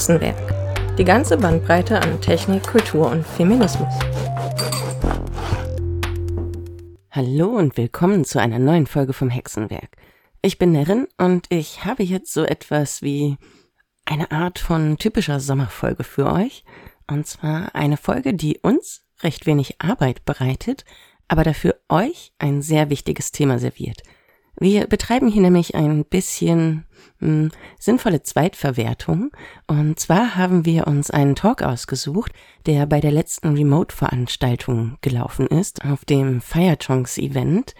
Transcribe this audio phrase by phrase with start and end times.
[0.00, 0.96] Hexenwerk.
[0.96, 3.92] Die ganze Bandbreite an Technik, Kultur und Feminismus.
[7.10, 9.98] Hallo und willkommen zu einer neuen Folge vom Hexenwerk.
[10.40, 13.36] Ich bin Nerin und ich habe jetzt so etwas wie
[14.06, 16.64] eine Art von typischer Sommerfolge für euch.
[17.06, 20.86] Und zwar eine Folge, die uns recht wenig Arbeit bereitet,
[21.28, 24.02] aber dafür euch ein sehr wichtiges Thema serviert.
[24.62, 26.84] Wir betreiben hier nämlich ein bisschen
[27.20, 29.32] mh, hm, sinnvolle Zweitverwertung.
[29.66, 32.32] Und zwar haben wir uns einen Talk ausgesucht,
[32.66, 37.74] der bei der letzten Remote-Veranstaltung gelaufen ist, auf dem Firechonks-Event.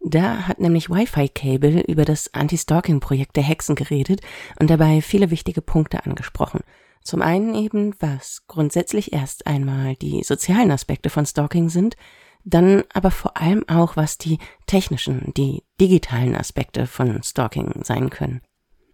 [0.00, 4.20] Da hat nämlich Wi-Fi Cable über das Anti-Stalking-Projekt der Hexen geredet
[4.58, 6.60] und dabei viele wichtige Punkte angesprochen.
[7.00, 11.96] Zum einen eben, was grundsätzlich erst einmal die sozialen Aspekte von Stalking sind,
[12.44, 18.42] dann aber vor allem auch, was die technischen, die digitalen Aspekte von Stalking sein können.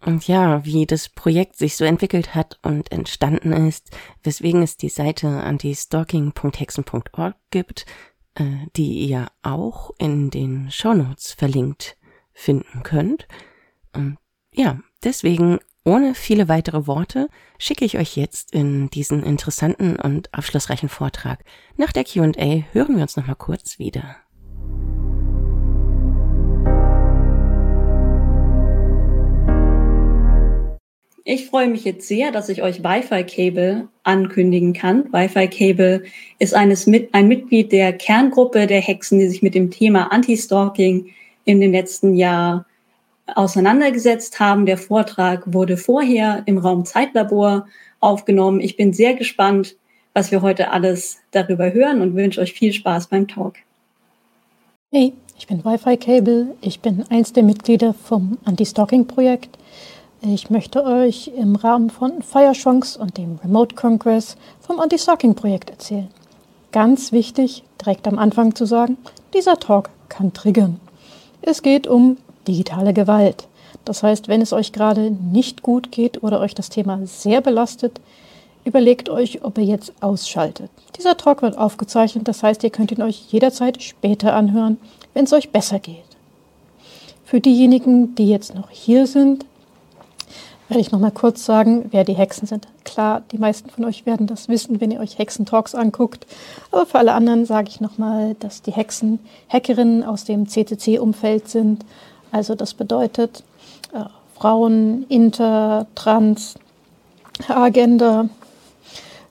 [0.05, 3.91] Und ja, wie das Projekt sich so entwickelt hat und entstanden ist,
[4.23, 7.85] weswegen es die Seite antistalking.hexen.org gibt,
[8.35, 11.99] äh, die ihr auch in den Shownotes verlinkt
[12.33, 13.29] finden könnt.
[13.93, 14.17] Und
[14.53, 17.29] ja, deswegen ohne viele weitere Worte
[17.59, 21.43] schicke ich euch jetzt in diesen interessanten und aufschlussreichen Vortrag.
[21.77, 24.17] Nach der QA hören wir uns nochmal kurz wieder.
[31.25, 35.13] Ich freue mich jetzt sehr, dass ich euch Wi-Fi-Cable ankündigen kann.
[35.13, 36.03] Wi-Fi-Cable
[36.39, 41.11] ist eines ein Mitglied der Kerngruppe der Hexen, die sich mit dem Thema Anti-Stalking
[41.45, 42.67] in den letzten Jahr
[43.37, 44.67] auseinandergesetzt haben.
[44.67, 47.67] Der Vortrag wurde vorher im Raum Zeitlabor
[48.01, 48.61] aufgenommen.
[48.61, 49.77] Ich bin sehr gespannt,
[50.15, 53.55] was wir heute alles darüber hören und wünsche euch viel Spaß beim Talk.
[54.93, 56.57] Hey, ich bin Wi-Fi Cable.
[56.61, 59.57] Ich bin eins der Mitglieder vom Anti-Stalking-Projekt.
[60.23, 66.09] Ich möchte euch im Rahmen von Firechunks und dem Remote Congress vom Anti-Stalking-Projekt erzählen.
[66.73, 68.99] Ganz wichtig, direkt am Anfang zu sagen,
[69.33, 70.79] dieser Talk kann triggern.
[71.41, 73.47] Es geht um digitale Gewalt.
[73.85, 78.01] Das heißt, wenn es euch gerade nicht gut geht oder euch das Thema sehr belastet,
[78.65, 80.71] überlegt euch, ob ihr jetzt ausschaltet.
[80.97, 84.77] Dieser Talk wird aufgezeichnet, das heißt, ihr könnt ihn euch jederzeit später anhören,
[85.15, 86.05] wenn es euch besser geht.
[87.25, 89.47] Für diejenigen, die jetzt noch hier sind,
[90.69, 92.69] werde ich noch mal kurz sagen, wer die Hexen sind.
[92.85, 96.27] Klar, die meisten von euch werden das wissen, wenn ihr euch Hexentalks anguckt.
[96.71, 99.19] Aber für alle anderen sage ich noch mal, dass die Hexen
[99.49, 101.85] Hackerinnen aus dem CCC-Umfeld sind
[102.33, 103.43] also das bedeutet
[103.93, 104.05] äh,
[104.35, 106.55] Frauen, Inter, Trans,
[107.49, 108.29] Agenda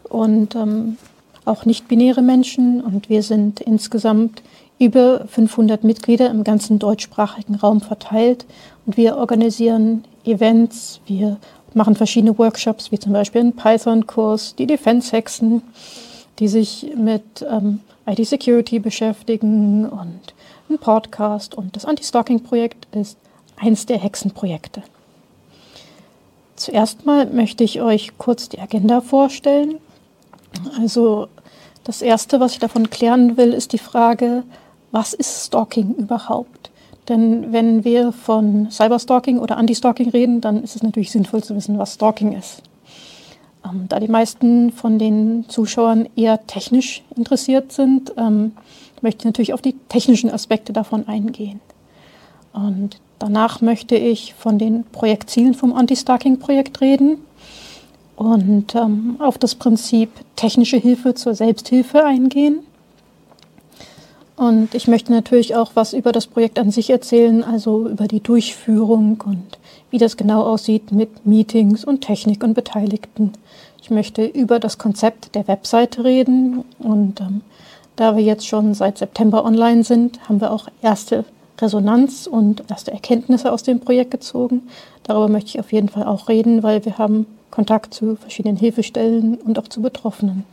[0.04, 0.98] und ähm,
[1.46, 2.82] auch nicht-binäre Menschen.
[2.82, 4.42] Und wir sind insgesamt
[4.78, 8.46] über 500 Mitglieder im ganzen deutschsprachigen Raum verteilt.
[8.86, 11.38] Und wir organisieren Events, wir
[11.74, 15.62] machen verschiedene Workshops, wie zum Beispiel einen Python-Kurs, die Defense-Hexen,
[16.40, 20.34] die sich mit ähm, IT-Security beschäftigen und
[20.70, 23.18] ein Podcast und das Anti-Stalking-Projekt ist
[23.58, 24.84] eins der Hexenprojekte.
[26.56, 29.76] Zuerst mal möchte ich euch kurz die Agenda vorstellen.
[30.78, 31.28] Also
[31.84, 34.44] das Erste, was ich davon klären will, ist die Frage,
[34.92, 36.70] was ist Stalking überhaupt?
[37.08, 41.80] Denn wenn wir von Cyberstalking oder Anti-Stalking reden, dann ist es natürlich sinnvoll zu wissen,
[41.80, 42.62] was Stalking ist.
[43.66, 48.52] Ähm, da die meisten von den Zuschauern eher technisch interessiert sind, ähm,
[49.04, 51.60] möchte ich natürlich auf die technischen Aspekte davon eingehen.
[52.54, 57.20] Und danach möchte ich von den Projektzielen vom Anti-Stalking-Projekt reden
[58.16, 62.60] und ähm, auf das Prinzip technische Hilfe zur Selbsthilfe eingehen.
[64.36, 68.22] Und ich möchte natürlich auch was über das Projekt an sich erzählen, also über die
[68.22, 69.58] Durchführung und
[69.90, 73.34] wie das genau aussieht mit Meetings und Technik und Beteiligten.
[73.82, 77.42] Ich möchte über das Konzept der Webseite reden und ähm,
[78.00, 81.26] da wir jetzt schon seit September online sind, haben wir auch erste
[81.60, 84.70] Resonanz und erste Erkenntnisse aus dem Projekt gezogen.
[85.04, 89.36] Darüber möchte ich auf jeden Fall auch reden, weil wir haben Kontakt zu verschiedenen Hilfestellen
[89.36, 90.46] und auch zu Betroffenen.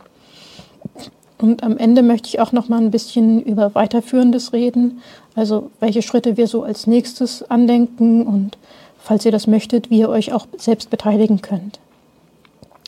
[1.37, 5.01] Und am Ende möchte ich auch noch mal ein bisschen über weiterführendes reden,
[5.33, 8.57] also welche Schritte wir so als nächstes andenken und
[8.97, 11.79] falls ihr das möchtet, wie ihr euch auch selbst beteiligen könnt.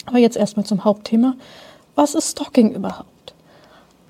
[0.06, 1.36] Aber jetzt erstmal zum Hauptthema.
[1.96, 3.19] Was ist Stalking überhaupt?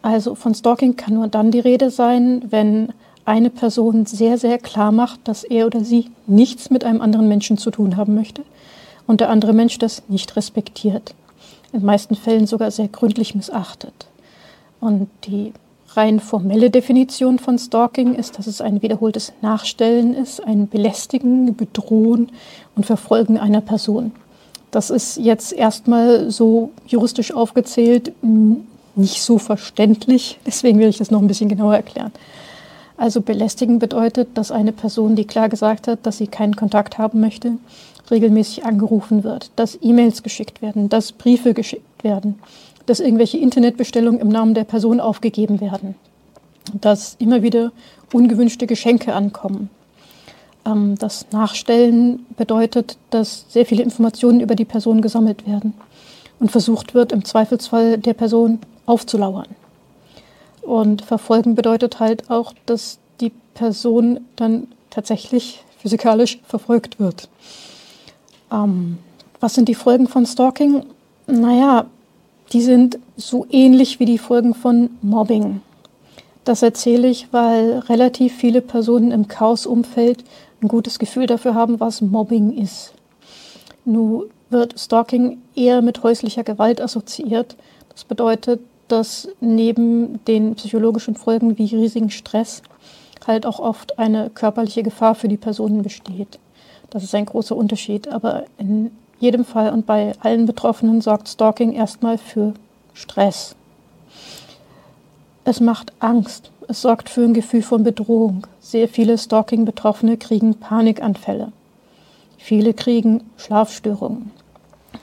[0.01, 2.93] Also von Stalking kann nur dann die Rede sein, wenn
[3.25, 7.57] eine Person sehr, sehr klar macht, dass er oder sie nichts mit einem anderen Menschen
[7.57, 8.43] zu tun haben möchte
[9.07, 11.13] und der andere Mensch das nicht respektiert.
[11.71, 14.07] In meisten Fällen sogar sehr gründlich missachtet.
[14.79, 15.53] Und die
[15.95, 22.31] rein formelle Definition von Stalking ist, dass es ein wiederholtes Nachstellen ist, ein Belästigen, Bedrohen
[22.75, 24.11] und Verfolgen einer Person.
[24.71, 28.11] Das ist jetzt erstmal so juristisch aufgezählt
[28.99, 32.11] nicht so verständlich, deswegen will ich das noch ein bisschen genauer erklären.
[32.97, 37.21] Also belästigen bedeutet, dass eine Person, die klar gesagt hat, dass sie keinen Kontakt haben
[37.21, 37.53] möchte,
[38.11, 42.39] regelmäßig angerufen wird, dass E-Mails geschickt werden, dass Briefe geschickt werden,
[42.85, 45.95] dass irgendwelche Internetbestellungen im Namen der Person aufgegeben werden,
[46.73, 47.71] dass immer wieder
[48.11, 49.69] ungewünschte Geschenke ankommen.
[50.65, 55.73] Ähm, das Nachstellen bedeutet, dass sehr viele Informationen über die Person gesammelt werden
[56.39, 58.59] und versucht wird, im Zweifelsfall der Person
[58.89, 59.47] aufzulauern.
[60.61, 67.29] Und verfolgen bedeutet halt auch, dass die Person dann tatsächlich physikalisch verfolgt wird.
[68.51, 68.97] Ähm,
[69.39, 70.83] was sind die Folgen von Stalking?
[71.27, 71.85] Naja,
[72.51, 75.61] die sind so ähnlich wie die Folgen von Mobbing.
[76.43, 80.23] Das erzähle ich, weil relativ viele Personen im Chaos-Umfeld
[80.61, 82.93] ein gutes Gefühl dafür haben, was Mobbing ist.
[83.85, 87.55] Nun wird Stalking eher mit häuslicher Gewalt assoziiert.
[87.89, 92.61] Das bedeutet, dass neben den psychologischen Folgen wie riesigen Stress
[93.27, 96.39] halt auch oft eine körperliche Gefahr für die Personen besteht.
[96.89, 98.07] Das ist ein großer Unterschied.
[98.07, 102.53] Aber in jedem Fall und bei allen Betroffenen sorgt Stalking erstmal für
[102.93, 103.55] Stress.
[105.43, 106.51] Es macht Angst.
[106.67, 108.45] Es sorgt für ein Gefühl von Bedrohung.
[108.59, 111.51] Sehr viele Stalking-Betroffene kriegen Panikanfälle.
[112.37, 114.31] Viele kriegen Schlafstörungen.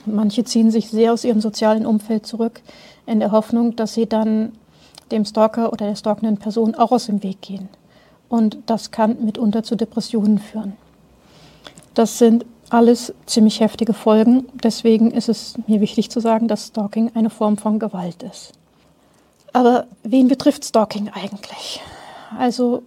[0.05, 2.61] Manche ziehen sich sehr aus ihrem sozialen Umfeld zurück,
[3.07, 4.51] in der Hoffnung, dass sie dann
[5.11, 7.69] dem Stalker oder der stalkenden Person auch aus dem Weg gehen.
[8.29, 10.73] Und das kann mitunter zu Depressionen führen.
[11.93, 14.47] Das sind alles ziemlich heftige Folgen.
[14.61, 18.51] Deswegen ist es mir wichtig zu sagen, dass Stalking eine Form von Gewalt ist.
[19.53, 21.81] Aber wen betrifft Stalking eigentlich?
[22.37, 22.83] Also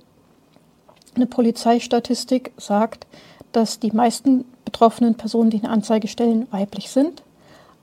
[1.17, 3.07] eine Polizeistatistik sagt,
[3.53, 7.23] dass die meisten betroffenen Personen, die eine Anzeige stellen, weiblich sind.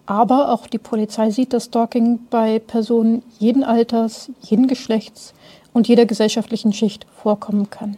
[0.07, 5.33] Aber auch die Polizei sieht, dass Stalking bei Personen jeden Alters, jeden Geschlechts
[5.73, 7.97] und jeder gesellschaftlichen Schicht vorkommen kann.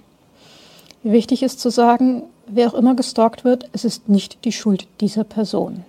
[1.03, 5.23] Wichtig ist zu sagen, wer auch immer gestalkt wird, es ist nicht die Schuld dieser
[5.23, 5.85] Person.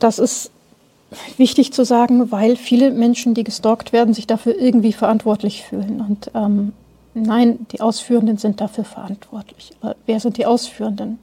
[0.00, 0.50] Das ist
[1.36, 6.04] wichtig zu sagen, weil viele Menschen, die gestalkt werden, sich dafür irgendwie verantwortlich fühlen.
[6.06, 6.72] Und ähm,
[7.14, 9.70] nein, die Ausführenden sind dafür verantwortlich.
[9.80, 11.20] Aber wer sind die Ausführenden?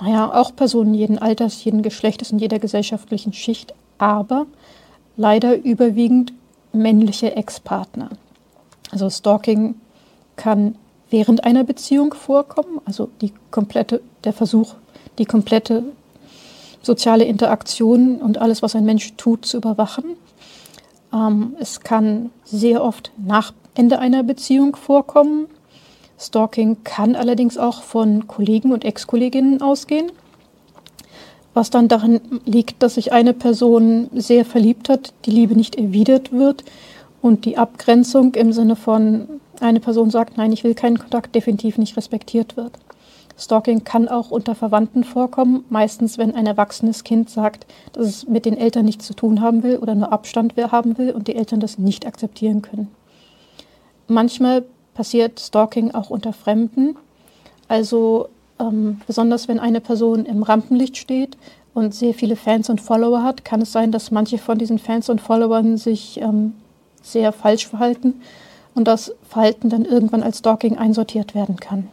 [0.00, 4.46] Naja, auch Personen jeden Alters, jeden Geschlechtes und jeder gesellschaftlichen Schicht, aber
[5.16, 6.32] leider überwiegend
[6.72, 8.10] männliche Ex-Partner.
[8.90, 9.76] Also Stalking
[10.36, 10.76] kann
[11.10, 14.74] während einer Beziehung vorkommen, also die komplette, der Versuch,
[15.18, 15.82] die komplette
[16.82, 20.04] soziale Interaktion und alles, was ein Mensch tut, zu überwachen.
[21.12, 25.46] Ähm, es kann sehr oft nach Ende einer Beziehung vorkommen,
[26.18, 30.10] Stalking kann allerdings auch von Kollegen und Ex-Kolleginnen ausgehen,
[31.54, 36.32] was dann daran liegt, dass sich eine Person sehr verliebt hat, die Liebe nicht erwidert
[36.32, 36.64] wird
[37.22, 41.78] und die Abgrenzung im Sinne von eine Person sagt, nein, ich will keinen Kontakt, definitiv
[41.78, 42.72] nicht respektiert wird.
[43.38, 48.46] Stalking kann auch unter Verwandten vorkommen, meistens wenn ein erwachsenes Kind sagt, dass es mit
[48.46, 51.60] den Eltern nichts zu tun haben will oder nur Abstand haben will und die Eltern
[51.60, 52.88] das nicht akzeptieren können.
[54.08, 54.64] Manchmal
[54.96, 56.96] passiert Stalking auch unter Fremden.
[57.68, 61.36] Also ähm, besonders wenn eine Person im Rampenlicht steht
[61.74, 65.08] und sehr viele Fans und Follower hat, kann es sein, dass manche von diesen Fans
[65.08, 66.54] und Followern sich ähm,
[67.02, 68.14] sehr falsch verhalten
[68.74, 71.88] und das Verhalten dann irgendwann als Stalking einsortiert werden kann.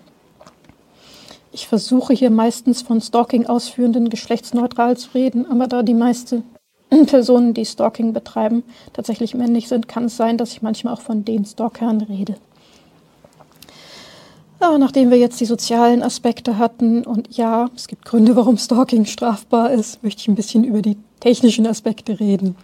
[1.52, 6.44] Ich versuche hier meistens von Stalking ausführenden geschlechtsneutral zu reden, aber da die meisten
[7.08, 11.26] Personen, die Stalking betreiben, tatsächlich männlich sind, kann es sein, dass ich manchmal auch von
[11.26, 12.36] den Stalkern rede.
[14.64, 19.04] Ja, nachdem wir jetzt die sozialen Aspekte hatten und ja, es gibt Gründe, warum Stalking
[19.04, 22.56] strafbar ist, möchte ich ein bisschen über die technischen Aspekte reden.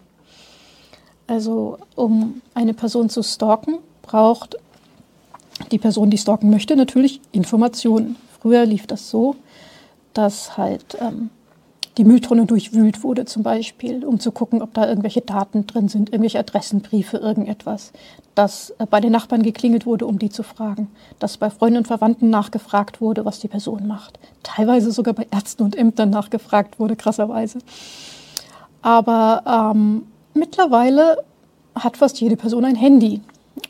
[1.27, 4.55] Also, um eine Person zu stalken, braucht
[5.73, 8.15] die Person, die stalken möchte, natürlich Informationen.
[8.39, 9.35] Früher lief das so,
[10.13, 11.29] dass halt ähm,
[11.99, 16.09] die Mülltonne durchwühlt wurde zum Beispiel, um zu gucken, ob da irgendwelche Daten drin sind,
[16.09, 17.91] irgendwelche Adressenbriefe, irgendetwas.
[18.35, 20.87] Dass äh, bei den Nachbarn geklingelt wurde, um die zu fragen.
[21.19, 24.17] Dass bei Freunden und Verwandten nachgefragt wurde, was die Person macht.
[24.43, 27.59] Teilweise sogar bei Ärzten und Ämtern nachgefragt wurde, krasserweise.
[28.81, 30.03] Aber ähm,
[30.33, 31.17] mittlerweile
[31.75, 33.19] hat fast jede Person ein Handy.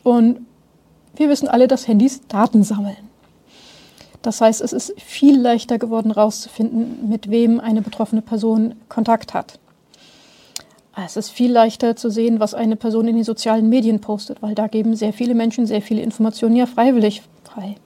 [0.04, 0.46] Und
[1.16, 3.09] wir wissen alle, dass Handys Daten sammeln.
[4.22, 9.58] Das heißt, es ist viel leichter geworden, herauszufinden, mit wem eine betroffene Person Kontakt hat.
[11.04, 14.54] Es ist viel leichter zu sehen, was eine Person in den sozialen Medien postet, weil
[14.54, 17.76] da geben sehr viele Menschen sehr viele Informationen ja freiwillig frei.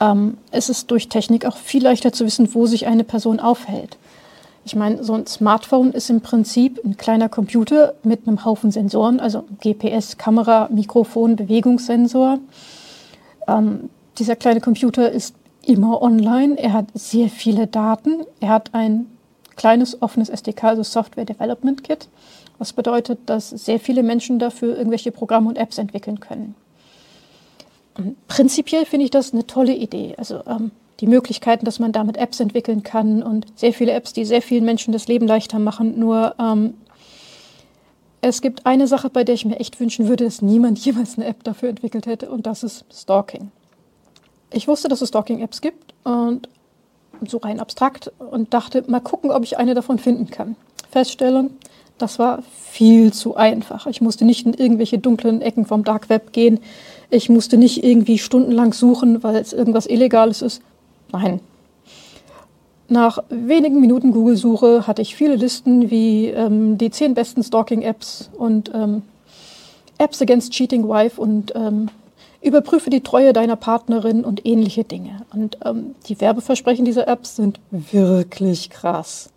[0.00, 3.98] ähm, ist es durch Technik auch viel leichter zu wissen, wo sich eine Person aufhält.
[4.64, 9.18] Ich meine, so ein Smartphone ist im Prinzip ein kleiner Computer mit einem Haufen Sensoren,
[9.18, 12.38] also GPS, Kamera, Mikrofon, Bewegungssensor.
[13.48, 16.58] Ähm, dieser kleine Computer ist immer online.
[16.58, 18.24] Er hat sehr viele Daten.
[18.40, 19.06] Er hat ein
[19.56, 22.08] kleines offenes SDK, also Software Development Kit,
[22.58, 26.54] was bedeutet, dass sehr viele Menschen dafür irgendwelche Programme und Apps entwickeln können.
[27.94, 30.14] Und prinzipiell finde ich das eine tolle Idee.
[30.16, 34.24] Also ähm, die Möglichkeiten, dass man damit Apps entwickeln kann und sehr viele Apps, die
[34.24, 35.98] sehr vielen Menschen das Leben leichter machen.
[35.98, 36.74] Nur ähm,
[38.22, 41.26] es gibt eine Sache, bei der ich mir echt wünschen würde, dass niemand jemals eine
[41.26, 43.50] App dafür entwickelt hätte, und das ist Stalking.
[44.52, 46.48] Ich wusste, dass es Stalking-Apps gibt und
[47.26, 50.56] so rein abstrakt und dachte, mal gucken, ob ich eine davon finden kann.
[50.90, 51.50] Feststellung,
[51.98, 53.86] das war viel zu einfach.
[53.86, 56.58] Ich musste nicht in irgendwelche dunklen Ecken vom Dark Web gehen.
[57.10, 60.62] Ich musste nicht irgendwie stundenlang suchen, weil es irgendwas Illegales ist.
[61.12, 61.40] Nein.
[62.88, 68.72] Nach wenigen Minuten Google-Suche hatte ich viele Listen wie ähm, die zehn besten Stalking-Apps und
[68.74, 69.02] ähm,
[69.98, 71.88] Apps against Cheating Wife und ähm,
[72.42, 75.22] überprüfe die Treue deiner Partnerin und ähnliche Dinge.
[75.32, 79.30] Und ähm, die Werbeversprechen dieser Apps sind wirklich krass.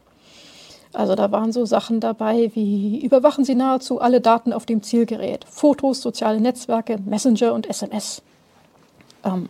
[0.93, 5.43] Also da waren so Sachen dabei wie überwachen Sie nahezu alle Daten auf dem Zielgerät,
[5.49, 8.21] Fotos, soziale Netzwerke, Messenger und SMS.
[9.23, 9.47] Ähm,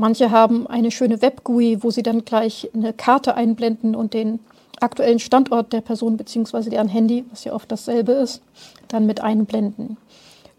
[0.00, 4.40] Manche haben eine schöne Web-GUI, wo sie dann gleich eine Karte einblenden und den
[4.80, 6.70] aktuellen Standort der Person bzw.
[6.70, 8.40] deren Handy, was ja oft dasselbe ist,
[8.88, 9.98] dann mit einblenden.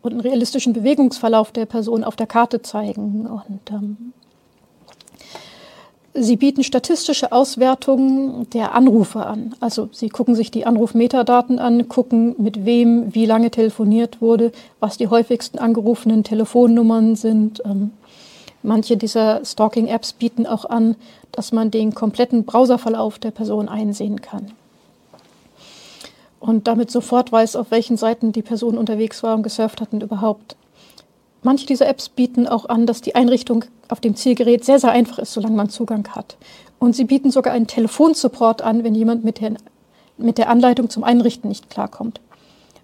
[0.02, 3.28] Und einen realistischen Bewegungsverlauf der Person auf der Karte zeigen.
[3.28, 4.14] Und ähm,
[6.14, 9.56] sie bieten statistische Auswertungen der Anrufe an.
[9.60, 14.98] Also sie gucken sich die Anrufmetadaten an, gucken, mit wem wie lange telefoniert wurde, was
[14.98, 17.62] die häufigsten angerufenen Telefonnummern sind.
[17.64, 17.92] Ähm,
[18.64, 20.96] Manche dieser Stalking-Apps bieten auch an,
[21.32, 24.52] dass man den kompletten Browserverlauf der Person einsehen kann.
[26.42, 30.02] Und damit sofort weiß, auf welchen Seiten die Person unterwegs war und gesurft hat und
[30.02, 30.58] überhaupt.
[31.44, 35.20] Manche dieser Apps bieten auch an, dass die Einrichtung auf dem Zielgerät sehr, sehr einfach
[35.20, 36.38] ist, solange man Zugang hat.
[36.80, 39.54] Und sie bieten sogar einen Telefonsupport an, wenn jemand mit der,
[40.18, 42.20] mit der Anleitung zum Einrichten nicht klarkommt.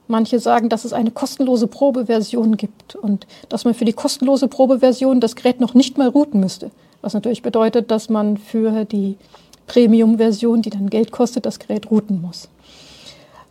[0.07, 5.19] Manche sagen, dass es eine kostenlose Probeversion gibt und dass man für die kostenlose Probeversion
[5.19, 6.69] das Gerät noch nicht mal routen müsste.
[7.01, 9.17] Was natürlich bedeutet, dass man für die
[9.65, 12.49] Premium-Version, die dann Geld kostet, das Gerät routen muss.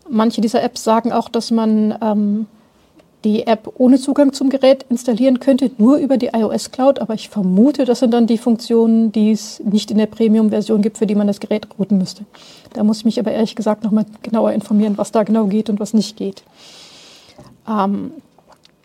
[0.08, 2.46] Manche dieser Apps sagen auch, dass man ähm,
[3.24, 7.00] die App ohne Zugang zum Gerät installieren könnte, nur über die iOS Cloud.
[7.00, 10.98] Aber ich vermute, das sind dann die Funktionen, die es nicht in der Premium-Version gibt,
[10.98, 12.24] für die man das Gerät routen müsste.
[12.72, 15.80] Da muss ich mich aber ehrlich gesagt nochmal genauer informieren, was da genau geht und
[15.80, 16.44] was nicht geht.
[17.68, 18.12] Ähm,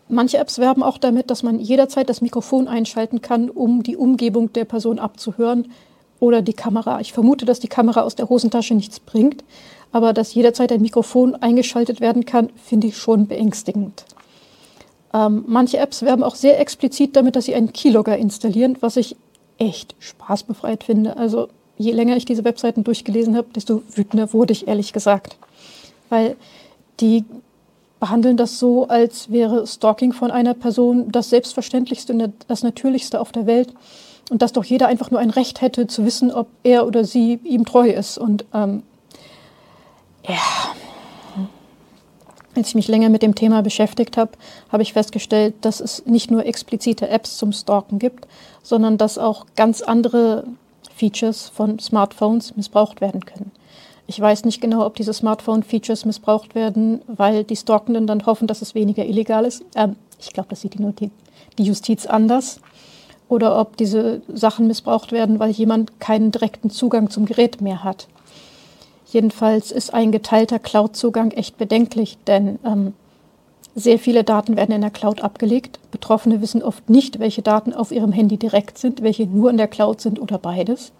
[0.08, 4.52] manche Apps werben auch damit, dass man jederzeit das Mikrofon einschalten kann, um die Umgebung
[4.52, 5.70] der Person abzuhören
[6.18, 7.00] oder die Kamera.
[7.00, 9.44] Ich vermute, dass die Kamera aus der Hosentasche nichts bringt,
[9.92, 14.04] aber dass jederzeit ein Mikrofon eingeschaltet werden kann, finde ich schon beängstigend.
[15.14, 19.16] Ähm, manche Apps werben auch sehr explizit damit, dass sie einen Keylogger installieren, was ich
[19.58, 21.16] echt spaßbefreit finde.
[21.16, 25.36] Also je länger ich diese Webseiten durchgelesen habe, desto wütender wurde ich ehrlich gesagt.
[26.08, 26.36] Weil
[27.00, 27.24] die
[28.00, 33.32] behandeln das so, als wäre Stalking von einer Person das Selbstverständlichste und das Natürlichste auf
[33.32, 33.72] der Welt.
[34.30, 37.38] Und dass doch jeder einfach nur ein Recht hätte zu wissen, ob er oder sie
[37.44, 38.18] ihm treu ist.
[38.18, 38.82] Und ähm,
[40.26, 40.74] ja,
[42.54, 44.32] als ich mich länger mit dem Thema beschäftigt habe,
[44.70, 48.26] habe ich festgestellt, dass es nicht nur explizite Apps zum Stalken gibt,
[48.62, 50.44] sondern dass auch ganz andere
[50.94, 53.52] Features von Smartphones missbraucht werden können.
[54.06, 58.60] Ich weiß nicht genau, ob diese Smartphone-Features missbraucht werden, weil die Stalkenden dann hoffen, dass
[58.60, 59.64] es weniger illegal ist.
[59.74, 61.10] Ähm, ich glaube, das sieht die,
[61.58, 62.60] die Justiz anders.
[63.28, 68.08] Oder ob diese Sachen missbraucht werden, weil jemand keinen direkten Zugang zum Gerät mehr hat.
[69.12, 72.94] Jedenfalls ist ein geteilter Cloud-Zugang echt bedenklich, denn ähm,
[73.74, 75.78] sehr viele Daten werden in der Cloud abgelegt.
[75.90, 79.68] Betroffene wissen oft nicht, welche Daten auf ihrem Handy direkt sind, welche nur in der
[79.68, 80.92] Cloud sind oder beides.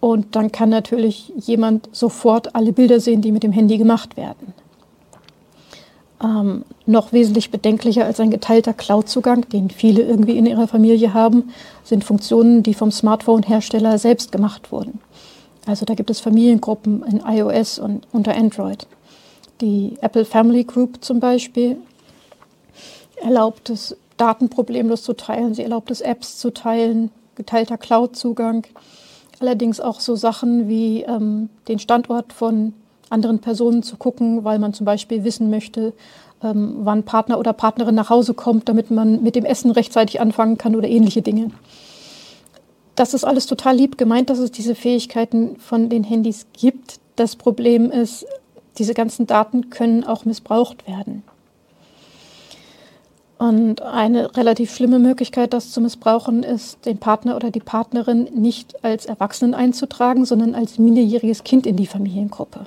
[0.00, 4.52] Und dann kann natürlich jemand sofort alle Bilder sehen, die mit dem Handy gemacht werden.
[6.20, 11.50] Ähm, noch wesentlich bedenklicher als ein geteilter Cloud-Zugang, den viele irgendwie in ihrer Familie haben,
[11.84, 14.98] sind Funktionen, die vom Smartphone-Hersteller selbst gemacht wurden.
[15.66, 18.86] Also da gibt es Familiengruppen in iOS und unter Android.
[19.60, 21.76] Die Apple Family Group zum Beispiel
[23.22, 25.54] erlaubt es, Daten problemlos zu teilen.
[25.54, 28.66] Sie erlaubt es, Apps zu teilen, geteilter Cloud-Zugang.
[29.40, 32.74] Allerdings auch so Sachen wie ähm, den Standort von
[33.08, 35.92] anderen Personen zu gucken, weil man zum Beispiel wissen möchte,
[36.42, 40.58] ähm, wann Partner oder Partnerin nach Hause kommt, damit man mit dem Essen rechtzeitig anfangen
[40.58, 41.50] kann oder ähnliche Dinge.
[42.94, 47.00] Das ist alles total lieb gemeint, dass es diese Fähigkeiten von den Handys gibt.
[47.16, 48.26] Das Problem ist,
[48.78, 51.22] diese ganzen Daten können auch missbraucht werden.
[53.38, 58.84] Und eine relativ schlimme Möglichkeit, das zu missbrauchen, ist, den Partner oder die Partnerin nicht
[58.84, 62.66] als Erwachsenen einzutragen, sondern als minderjähriges Kind in die Familiengruppe.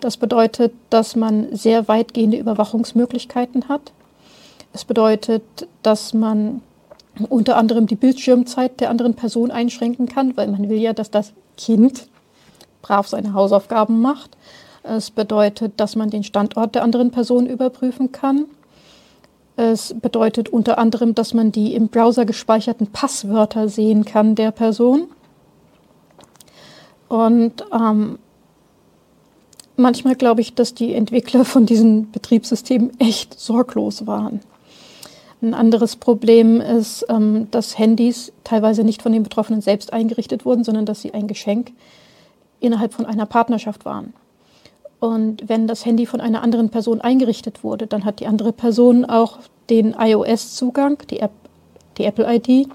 [0.00, 3.92] Das bedeutet, dass man sehr weitgehende Überwachungsmöglichkeiten hat.
[4.74, 5.42] Es bedeutet,
[5.82, 6.60] dass man
[7.26, 11.32] unter anderem die Bildschirmzeit der anderen Person einschränken kann, weil man will ja, dass das
[11.56, 12.08] Kind
[12.82, 14.36] brav seine Hausaufgaben macht.
[14.82, 18.46] Es bedeutet, dass man den Standort der anderen Person überprüfen kann.
[19.56, 25.08] Es bedeutet unter anderem, dass man die im Browser gespeicherten Passwörter sehen kann der Person.
[27.08, 28.18] Und ähm,
[29.76, 34.40] manchmal glaube ich, dass die Entwickler von diesen Betriebssystemen echt sorglos waren.
[35.40, 40.64] Ein anderes Problem ist, ähm, dass Handys teilweise nicht von den Betroffenen selbst eingerichtet wurden,
[40.64, 41.72] sondern dass sie ein Geschenk
[42.60, 44.14] innerhalb von einer Partnerschaft waren.
[45.00, 49.04] Und wenn das Handy von einer anderen Person eingerichtet wurde, dann hat die andere Person
[49.04, 49.38] auch
[49.70, 51.30] den iOS-Zugang, die, App,
[51.98, 52.68] die Apple-ID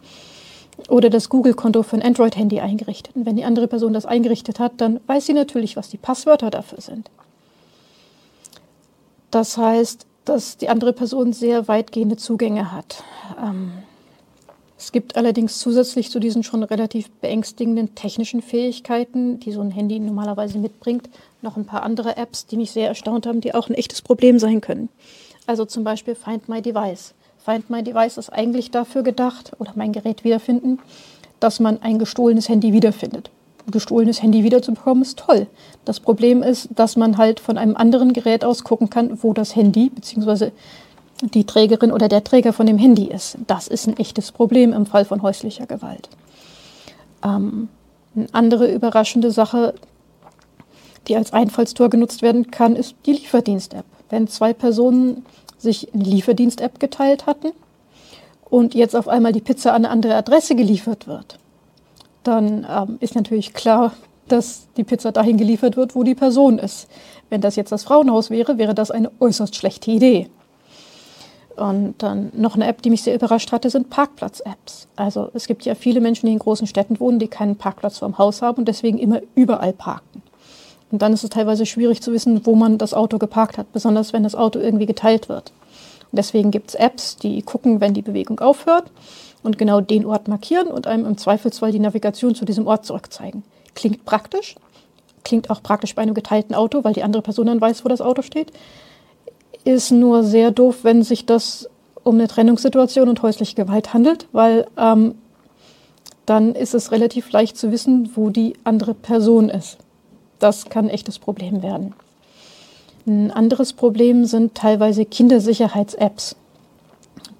[0.88, 3.16] oder das Google-Konto für ein Android-Handy eingerichtet.
[3.16, 6.50] Und wenn die andere Person das eingerichtet hat, dann weiß sie natürlich, was die Passwörter
[6.50, 7.10] dafür sind.
[9.32, 13.04] Das heißt, dass die andere Person sehr weitgehende Zugänge hat.
[13.42, 13.72] Ähm,
[14.78, 20.00] es gibt allerdings zusätzlich zu diesen schon relativ beängstigenden technischen Fähigkeiten, die so ein Handy
[20.00, 21.10] normalerweise mitbringt,
[21.42, 24.40] noch ein paar andere Apps, die mich sehr erstaunt haben, die auch ein echtes Problem
[24.40, 24.90] sein können.
[25.46, 27.14] Also zum Beispiel Find My Device.
[27.44, 30.80] Find My Device ist eigentlich dafür gedacht, oder mein Gerät wiederfinden,
[31.40, 33.30] dass man ein gestohlenes Handy wiederfindet.
[33.72, 35.48] Gestohlenes Handy wiederzubekommen ist toll.
[35.86, 39.56] Das Problem ist, dass man halt von einem anderen Gerät aus gucken kann, wo das
[39.56, 40.52] Handy bzw.
[41.22, 43.38] die Trägerin oder der Träger von dem Handy ist.
[43.48, 46.10] Das ist ein echtes Problem im Fall von häuslicher Gewalt.
[47.24, 47.70] Ähm,
[48.16, 49.74] eine andere überraschende Sache,
[51.08, 53.86] die als Einfallstor genutzt werden kann, ist die Lieferdienst-App.
[54.10, 55.26] Wenn zwei Personen
[55.58, 57.52] sich eine Lieferdienst-App geteilt hatten
[58.46, 61.40] und jetzt auf einmal die Pizza an eine andere Adresse geliefert wird,
[62.24, 63.94] dann ähm, ist natürlich klar,
[64.28, 66.88] dass die Pizza dahin geliefert wird, wo die Person ist.
[67.30, 70.30] Wenn das jetzt das Frauenhaus wäre, wäre das eine äußerst schlechte Idee.
[71.56, 74.88] Und dann noch eine App, die mich sehr überrascht hatte, sind Parkplatz-Apps.
[74.96, 78.18] Also es gibt ja viele Menschen, die in großen Städten wohnen, die keinen Parkplatz vorm
[78.18, 80.24] Haus haben und deswegen immer überall parken.
[80.92, 84.14] Und dann ist es teilweise schwierig zu wissen, wo man das Auto geparkt hat, besonders
[84.14, 85.52] wenn das Auto irgendwie geteilt wird.
[86.12, 88.92] Und deswegen gibt es Apps, die gucken, wenn die Bewegung aufhört
[89.44, 93.44] und genau den Ort markieren und einem im Zweifelsfall die Navigation zu diesem Ort zurückzeigen.
[93.76, 94.56] Klingt praktisch,
[95.24, 98.02] klingt auch praktisch bei einem geteilten Auto, weil die andere Person dann weiß, wo das
[98.02, 98.52] Auto steht.
[99.64, 101.70] Ist nur sehr doof, wenn sich das
[102.04, 105.16] um eine Trennungssituation und häusliche Gewalt handelt, weil ähm,
[106.26, 109.78] dann ist es relativ leicht zu wissen, wo die andere Person ist
[110.44, 111.94] das kann ein echtes Problem werden.
[113.08, 116.36] Ein anderes Problem sind teilweise Kindersicherheits-Apps,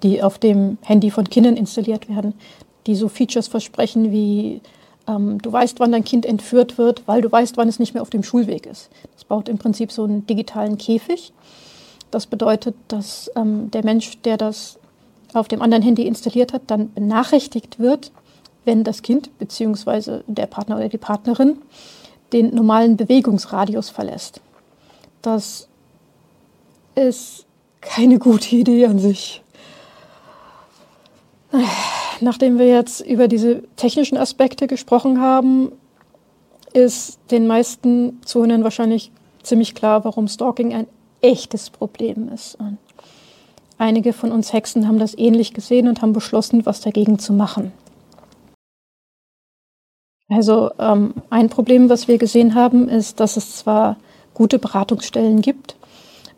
[0.04, 2.34] die auf dem Handy von Kindern installiert werden,
[2.86, 4.60] die so Features versprechen wie
[5.08, 8.02] ähm, du weißt, wann dein Kind entführt wird, weil du weißt, wann es nicht mehr
[8.02, 8.90] auf dem Schulweg ist.
[9.14, 11.32] Das baut im Prinzip so einen digitalen Käfig.
[12.10, 14.78] Das bedeutet, dass ähm, der Mensch, der das
[15.32, 18.12] auf dem anderen Handy installiert hat, dann benachrichtigt wird,
[18.64, 20.20] wenn das Kind bzw.
[20.26, 21.58] der Partner oder die Partnerin
[22.32, 24.40] den normalen Bewegungsradius verlässt.
[25.22, 25.68] Das
[26.94, 27.46] ist
[27.80, 29.43] keine gute Idee an sich.
[32.20, 35.72] Nachdem wir jetzt über diese technischen Aspekte gesprochen haben,
[36.72, 39.10] ist den meisten Zuhörern wahrscheinlich
[39.42, 40.86] ziemlich klar, warum Stalking ein
[41.20, 42.56] echtes Problem ist.
[42.56, 42.78] Und
[43.78, 47.72] einige von uns Hexen haben das ähnlich gesehen und haben beschlossen, was dagegen zu machen.
[50.28, 53.96] Also ähm, ein Problem, was wir gesehen haben, ist, dass es zwar
[54.32, 55.76] gute Beratungsstellen gibt,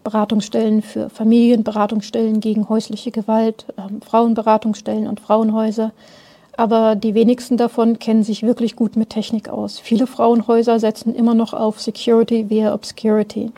[0.07, 5.91] Beratungsstellen für Familien, Beratungsstellen gegen häusliche Gewalt, ähm, Frauenberatungsstellen und Frauenhäuser,
[6.57, 9.81] aber die wenigsten davon kennen sich wirklich gut mit Technik aus.
[9.81, 13.51] Viele Frauenhäuser setzen immer noch auf Security via Obscurity.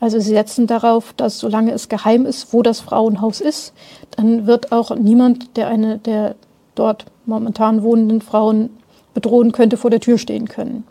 [0.00, 3.72] Also sie setzen darauf, dass solange es geheim ist, wo das Frauenhaus ist,
[4.16, 6.34] dann wird auch niemand, der eine der
[6.74, 8.70] dort momentan wohnenden Frauen
[9.14, 10.82] bedrohen könnte, vor der Tür stehen können.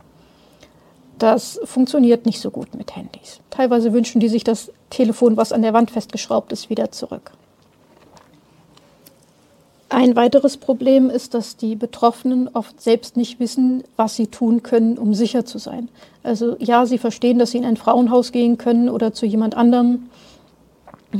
[1.19, 3.41] Das funktioniert nicht so gut mit Handys.
[3.49, 7.32] Teilweise wünschen die sich das Telefon, was an der Wand festgeschraubt ist, wieder zurück.
[9.89, 14.97] Ein weiteres Problem ist, dass die Betroffenen oft selbst nicht wissen, was sie tun können,
[14.97, 15.89] um sicher zu sein.
[16.23, 20.10] Also ja, sie verstehen, dass sie in ein Frauenhaus gehen können oder zu jemand anderem,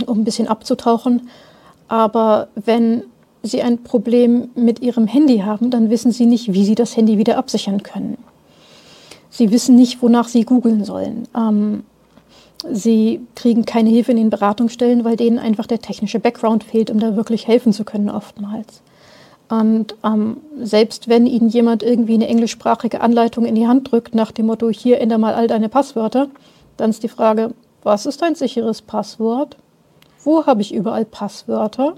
[0.05, 1.29] um ein bisschen abzutauchen.
[1.88, 3.03] Aber wenn
[3.41, 7.17] Sie ein Problem mit Ihrem Handy haben, dann wissen Sie nicht, wie Sie das Handy
[7.17, 8.17] wieder absichern können.
[9.30, 11.28] Sie wissen nicht, wonach Sie googeln sollen.
[11.36, 11.84] Ähm,
[12.72, 17.00] Sie kriegen keine Hilfe in den Beratungsstellen, weil denen einfach der technische Background fehlt, um
[17.00, 18.82] da wirklich helfen zu können oftmals.
[19.50, 24.32] Und ähm, selbst wenn Ihnen jemand irgendwie eine englischsprachige Anleitung in die Hand drückt, nach
[24.32, 26.28] dem Motto, hier ändere mal all deine Passwörter,
[26.78, 29.58] dann ist die Frage, was ist ein sicheres Passwort?
[30.24, 31.96] Wo habe ich überall Passwörter?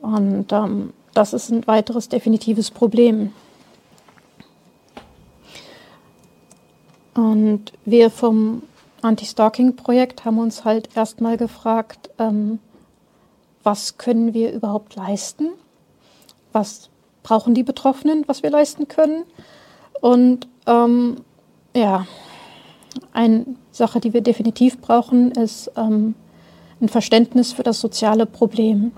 [0.00, 3.32] Und ähm, das ist ein weiteres definitives Problem.
[7.18, 8.62] Und wir vom
[9.02, 12.60] Anti-Stalking-Projekt haben uns halt erstmal gefragt, ähm,
[13.64, 15.48] was können wir überhaupt leisten?
[16.52, 16.90] Was
[17.24, 19.24] brauchen die Betroffenen, was wir leisten können?
[20.00, 21.16] Und ähm,
[21.74, 22.06] ja,
[23.12, 26.14] eine Sache, die wir definitiv brauchen, ist ähm,
[26.80, 28.92] ein Verständnis für das soziale Problem.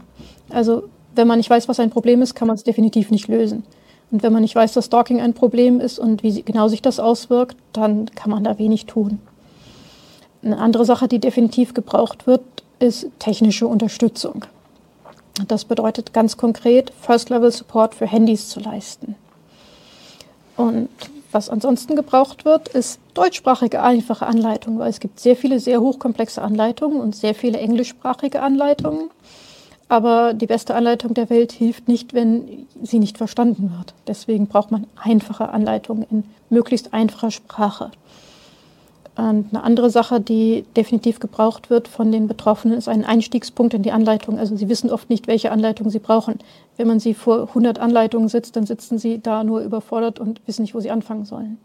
[0.51, 3.65] Also wenn man nicht weiß, was ein Problem ist, kann man es definitiv nicht lösen.
[4.11, 6.99] Und wenn man nicht weiß, dass Stalking ein Problem ist und wie genau sich das
[6.99, 9.21] auswirkt, dann kann man da wenig tun.
[10.43, 12.43] Eine andere Sache, die definitiv gebraucht wird,
[12.79, 14.47] ist technische Unterstützung.
[15.47, 19.15] Das bedeutet ganz konkret, First-Level-Support für Handys zu leisten.
[20.57, 20.89] Und
[21.33, 26.43] was ansonsten gebraucht wird, ist deutschsprachige einfache Anleitungen, weil es gibt sehr viele sehr hochkomplexe
[26.43, 29.11] Anleitungen und sehr viele englischsprachige Anleitungen.
[29.91, 33.93] Aber die beste Anleitung der Welt hilft nicht, wenn sie nicht verstanden wird.
[34.07, 37.91] Deswegen braucht man einfache Anleitungen in möglichst einfacher Sprache.
[39.17, 43.83] Und eine andere Sache, die definitiv gebraucht wird von den Betroffenen, ist ein Einstiegspunkt in
[43.83, 44.39] die Anleitung.
[44.39, 46.39] Also sie wissen oft nicht, welche Anleitung sie brauchen.
[46.77, 50.63] Wenn man sie vor 100 Anleitungen sitzt, dann sitzen sie da nur überfordert und wissen
[50.63, 51.59] nicht, wo sie anfangen sollen.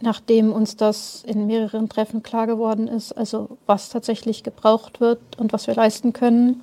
[0.00, 5.52] Nachdem uns das in mehreren Treffen klar geworden ist, also was tatsächlich gebraucht wird und
[5.52, 6.60] was wir leisten können,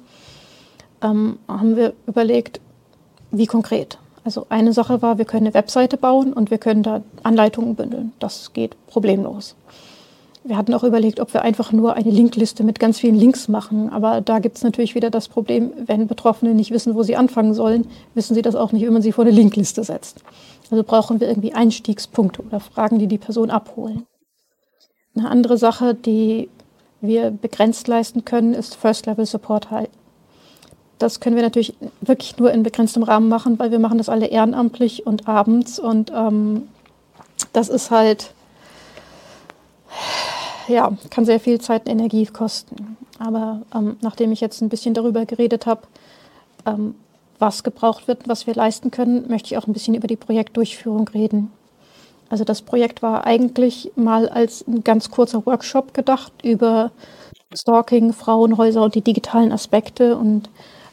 [1.02, 2.60] ähm, haben wir überlegt,
[3.32, 4.00] wie konkret.
[4.24, 8.12] Also eine Sache war, wir können eine Webseite bauen und wir können da Anleitungen bündeln.
[8.20, 9.56] Das geht problemlos.
[10.44, 13.90] Wir hatten auch überlegt, ob wir einfach nur eine Linkliste mit ganz vielen Links machen.
[13.90, 17.54] Aber da gibt es natürlich wieder das Problem, wenn Betroffene nicht wissen, wo sie anfangen
[17.54, 20.22] sollen, wissen sie das auch nicht, wenn man sie vor eine Linkliste setzt.
[20.72, 24.06] Also brauchen wir irgendwie Einstiegspunkte oder Fragen, die die Person abholen.
[25.16, 26.50] Eine andere Sache, die
[27.02, 29.72] wir begrenzt leisten können, ist First-Level-Support
[31.00, 34.28] das können wir natürlich wirklich nur in begrenztem Rahmen machen, weil wir machen das alle
[34.28, 36.68] ehrenamtlich und abends und ähm,
[37.54, 38.32] das ist halt,
[40.68, 42.98] ja, kann sehr viel Zeit und Energie kosten.
[43.20, 45.82] Aber ähm, nachdem ich jetzt ein bisschen darüber geredet habe,
[46.66, 46.96] ähm,
[47.40, 51.08] was gebraucht wird, was wir leisten können, möchte ich auch ein bisschen über die Projektdurchführung
[51.10, 51.52] reden.
[52.30, 56.92] Also das Projekt war eigentlich mal als ein ganz kurzer Workshop gedacht über
[57.54, 60.50] Stalking, Frauenhäuser und die digitalen Aspekte und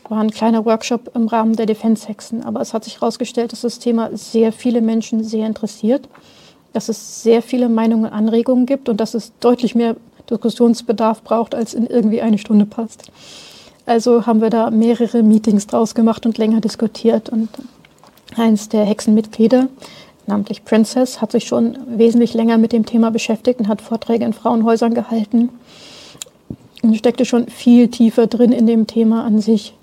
[0.09, 2.45] war ein kleiner Workshop im Rahmen der Defense-Hexen.
[2.45, 6.09] Aber es hat sich herausgestellt, dass das Thema sehr viele Menschen sehr interessiert,
[6.73, 9.97] dass es sehr viele Meinungen und Anregungen gibt und dass es deutlich mehr
[10.31, 13.11] Diskussionsbedarf braucht, als in irgendwie eine Stunde passt.
[13.87, 17.29] Also haben wir da mehrere Meetings draus gemacht und länger diskutiert.
[17.29, 17.49] Und
[18.37, 19.69] eins der Hexenmitglieder,
[20.27, 24.33] namentlich Princess, hat sich schon wesentlich länger mit dem Thema beschäftigt und hat Vorträge in
[24.33, 25.51] Frauenhäusern gehalten
[26.83, 29.75] und steckte schon viel tiefer drin in dem Thema an sich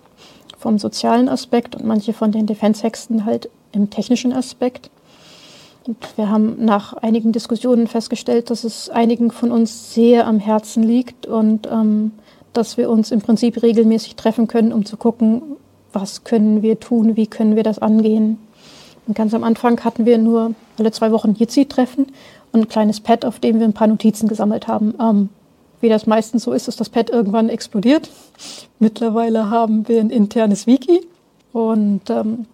[0.61, 4.91] vom sozialen Aspekt und manche von den Defense-Hexen halt im technischen Aspekt.
[5.87, 10.83] Und wir haben nach einigen Diskussionen festgestellt, dass es einigen von uns sehr am Herzen
[10.83, 12.11] liegt und ähm,
[12.53, 15.41] dass wir uns im Prinzip regelmäßig treffen können, um zu gucken,
[15.91, 18.37] was können wir tun, wie können wir das angehen.
[19.07, 22.07] Und ganz am Anfang hatten wir nur alle zwei Wochen Jitsi-Treffen
[22.51, 24.93] und ein kleines Pad, auf dem wir ein paar Notizen gesammelt haben.
[25.01, 25.29] Ähm,
[25.81, 28.09] wie das meistens so ist, ist das Pad irgendwann explodiert.
[28.79, 31.01] Mittlerweile haben wir ein internes Wiki
[31.53, 32.45] und, ähm,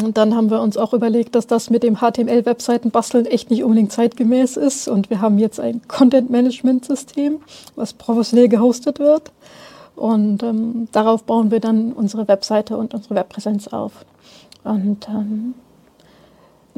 [0.00, 3.64] und dann haben wir uns auch überlegt, dass das mit dem HTML-Webseiten basteln echt nicht
[3.64, 7.40] unbedingt zeitgemäß ist und wir haben jetzt ein Content-Management-System,
[7.74, 9.32] was professionell gehostet wird
[9.98, 13.92] und ähm, darauf bauen wir dann unsere Webseite und unsere Webpräsenz auf.
[14.62, 15.54] Und ähm,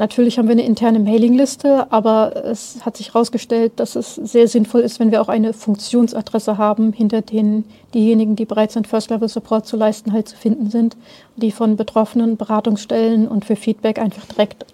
[0.01, 4.81] Natürlich haben wir eine interne Mailingliste, aber es hat sich herausgestellt, dass es sehr sinnvoll
[4.81, 9.77] ist, wenn wir auch eine Funktionsadresse haben, hinter denen diejenigen, die bereit sind, First-Level-Support zu
[9.77, 10.97] leisten, halt zu finden sind,
[11.37, 14.65] die von betroffenen Beratungsstellen und für Feedback einfach direkt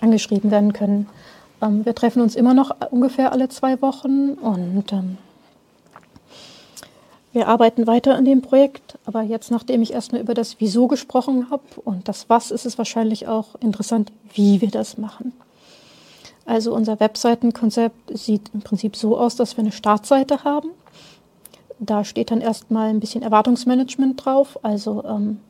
[0.00, 1.06] angeschrieben werden können.
[1.62, 5.16] Ähm, wir treffen uns immer noch ungefähr alle zwei Wochen und ähm,
[7.32, 11.50] wir arbeiten weiter an dem Projekt, aber jetzt, nachdem ich erstmal über das Wieso gesprochen
[11.50, 15.32] habe und das Was, ist es wahrscheinlich auch interessant, wie wir das machen.
[16.44, 20.70] Also unser Webseitenkonzept sieht im Prinzip so aus, dass wir eine Startseite haben,
[21.84, 25.40] Da steht dann erstmal ein bisschen Erwartungsmanagement drauf, also ähm,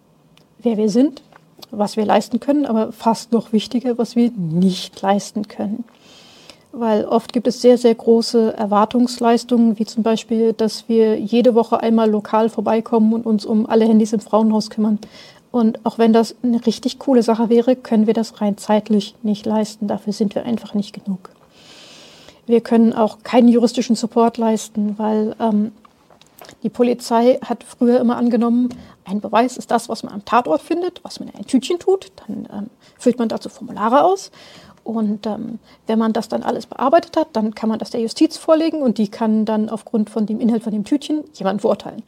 [0.59, 1.23] wer wir sind,
[1.71, 5.85] was wir leisten können, aber fast noch wichtiger, was wir nicht leisten können.
[6.73, 11.81] Weil oft gibt es sehr, sehr große Erwartungsleistungen, wie zum Beispiel, dass wir jede Woche
[11.81, 14.99] einmal lokal vorbeikommen und uns um alle Handys im Frauenhaus kümmern.
[15.51, 19.45] Und auch wenn das eine richtig coole Sache wäre, können wir das rein zeitlich nicht
[19.45, 19.87] leisten.
[19.87, 21.31] Dafür sind wir einfach nicht genug.
[22.47, 25.73] Wir können auch keinen juristischen Support leisten, weil ähm,
[26.63, 28.71] die Polizei hat früher immer angenommen,
[29.05, 32.13] ein Beweis ist das, was man am Tatort findet, was man in ein Tütchen tut.
[32.27, 34.31] Dann ähm, füllt man dazu Formulare aus.
[34.85, 38.37] Und ähm, wenn man das dann alles bearbeitet hat, dann kann man das der Justiz
[38.37, 42.03] vorlegen und die kann dann aufgrund von dem Inhalt von dem Tütchen jemanden verurteilen.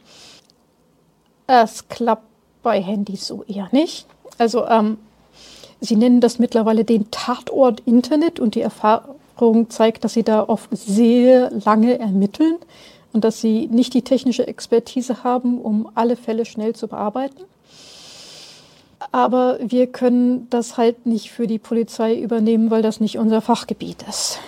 [1.47, 2.27] Es klappt
[2.63, 4.07] bei Handys so eher nicht.
[4.37, 4.97] Also ähm,
[5.79, 10.69] sie nennen das mittlerweile den Tatort Internet und die Erfahrung zeigt, dass sie da oft
[10.71, 12.57] sehr lange ermitteln
[13.13, 17.43] und dass sie nicht die technische Expertise haben, um alle Fälle schnell zu bearbeiten.
[19.11, 24.03] Aber wir können das halt nicht für die Polizei übernehmen, weil das nicht unser Fachgebiet
[24.09, 24.39] ist.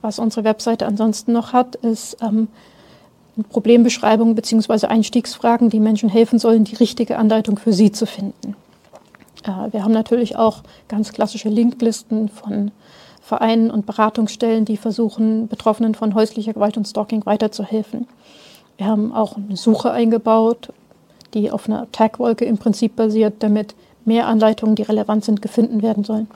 [0.00, 2.48] Was unsere Webseite ansonsten noch hat, ist ähm,
[3.50, 4.86] Problembeschreibungen bzw.
[4.86, 8.56] Einstiegsfragen, die Menschen helfen sollen, die richtige Anleitung für sie zu finden.
[9.44, 12.70] Äh, wir haben natürlich auch ganz klassische Linklisten von
[13.20, 18.08] Vereinen und Beratungsstellen, die versuchen, Betroffenen von häuslicher Gewalt und Stalking weiterzuhelfen.
[18.78, 20.72] Wir haben auch eine Suche eingebaut,
[21.34, 26.04] die auf einer Tagwolke im Prinzip basiert, damit mehr Anleitungen, die relevant sind, gefunden werden
[26.04, 26.28] sollen.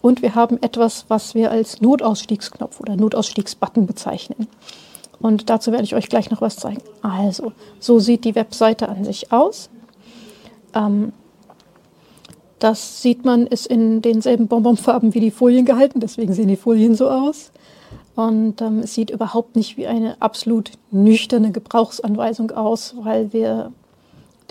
[0.00, 4.48] Und wir haben etwas, was wir als Notausstiegsknopf oder Notausstiegsbutton bezeichnen.
[5.20, 6.82] Und dazu werde ich euch gleich noch was zeigen.
[7.00, 9.70] Also, so sieht die Webseite an sich aus.
[10.74, 11.12] Ähm,
[12.58, 16.96] das sieht man, ist in denselben Bonbonfarben wie die Folien gehalten, deswegen sehen die Folien
[16.96, 17.52] so aus.
[18.14, 23.72] Und ähm, es sieht überhaupt nicht wie eine absolut nüchterne Gebrauchsanweisung aus, weil wir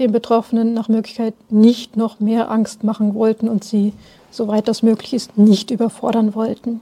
[0.02, 3.94] den Betroffenen nach Möglichkeit nicht noch mehr Angst machen wollten und sie,
[4.32, 6.82] soweit das möglich ist, nicht überfordern wollten.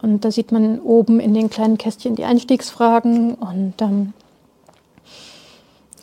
[0.00, 4.14] Und da sieht man oben in den kleinen Kästchen die Einstiegsfragen und ähm,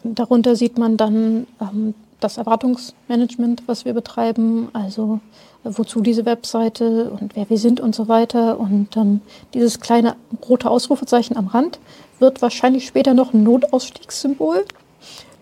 [0.04, 5.20] darunter sieht man dann ähm, das Erwartungsmanagement, was wir betreiben, also
[5.64, 8.60] äh, wozu diese Webseite und wer wir sind und so weiter.
[8.60, 9.22] Und ähm,
[9.54, 10.16] dieses kleine
[10.48, 11.80] rote Ausrufezeichen am Rand
[12.20, 14.66] wird wahrscheinlich später noch ein Notausstiegssymbol.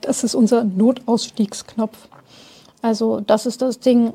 [0.06, 1.98] Das ist unser Notausstiegsknopf.
[2.84, 4.14] Also das ist das Ding,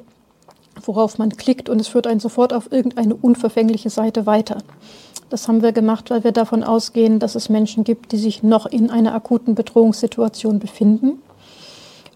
[0.82, 4.58] worauf man klickt und es führt einen sofort auf irgendeine unverfängliche Seite weiter.
[5.30, 8.66] Das haben wir gemacht, weil wir davon ausgehen, dass es Menschen gibt, die sich noch
[8.66, 11.20] in einer akuten Bedrohungssituation befinden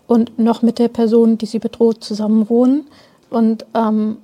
[0.07, 2.87] und noch mit der Person, die sie bedroht, zusammenwohnen.
[3.29, 4.19] Und ähm,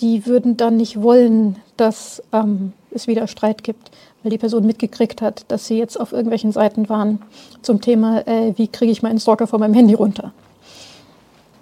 [0.00, 3.90] die würden dann nicht wollen, dass ähm, es wieder Streit gibt,
[4.22, 7.22] weil die Person mitgekriegt hat, dass sie jetzt auf irgendwelchen Seiten waren
[7.62, 10.32] zum Thema, äh, wie kriege ich meinen Stalker von meinem Handy runter.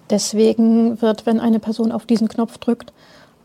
[0.09, 2.93] Deswegen wird, wenn eine Person auf diesen Knopf drückt,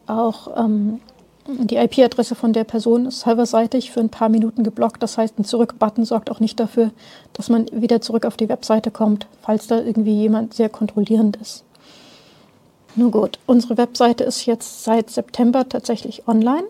[0.06, 1.00] auch ähm,
[1.46, 5.02] die IP-Adresse von der Person serverseitig für ein paar Minuten geblockt.
[5.02, 6.90] Das heißt, ein Zurück-Button sorgt auch nicht dafür,
[7.32, 11.64] dass man wieder zurück auf die Webseite kommt, falls da irgendwie jemand sehr kontrollierend ist.
[12.96, 16.64] Nun gut, unsere Webseite ist jetzt seit September tatsächlich online.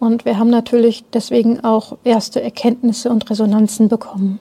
[0.00, 4.40] Und wir haben natürlich deswegen auch erste Erkenntnisse und Resonanzen bekommen.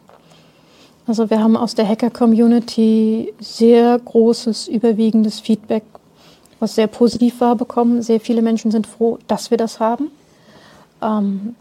[1.06, 5.84] Also wir haben aus der Hacker-Community sehr großes, überwiegendes Feedback
[6.60, 8.02] was sehr positiv war, bekommen.
[8.02, 10.12] Sehr viele Menschen sind froh, dass wir das haben.
[11.02, 11.56] Ähm,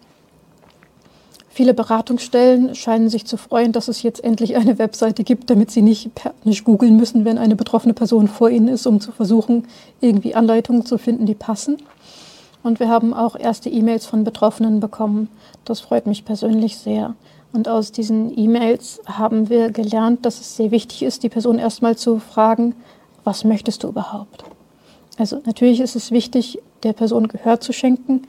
[1.49, 5.83] viele Beratungsstellen scheinen sich zu freuen, dass es jetzt endlich eine Webseite gibt, damit sie
[5.83, 6.11] nicht,
[6.45, 9.67] nicht googeln müssen, wenn eine betroffene Person vor ihnen ist, um zu versuchen,
[10.01, 11.79] irgendwie Anleitungen zu finden, die passen.
[12.63, 15.29] Und wir haben auch erste E-Mails von Betroffenen bekommen.
[15.65, 17.15] Das freut mich persönlich sehr.
[17.53, 21.97] Und aus diesen E-Mails haben wir gelernt, dass es sehr wichtig ist, die Person erstmal
[21.97, 22.75] zu fragen,
[23.25, 24.45] was möchtest du überhaupt?
[25.17, 28.23] Also natürlich ist es wichtig, der Person Gehör zu schenken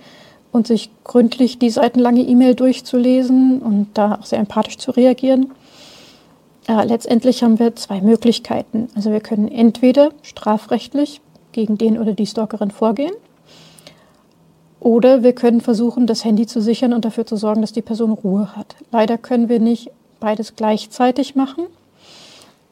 [0.51, 5.51] und sich gründlich die seitenlange E-Mail durchzulesen und da auch sehr empathisch zu reagieren.
[6.67, 8.87] Äh, letztendlich haben wir zwei Möglichkeiten.
[8.95, 13.13] Also wir können entweder strafrechtlich gegen den oder die Stalkerin vorgehen
[14.79, 18.11] oder wir können versuchen, das Handy zu sichern und dafür zu sorgen, dass die Person
[18.11, 18.75] Ruhe hat.
[18.91, 21.65] Leider können wir nicht beides gleichzeitig machen.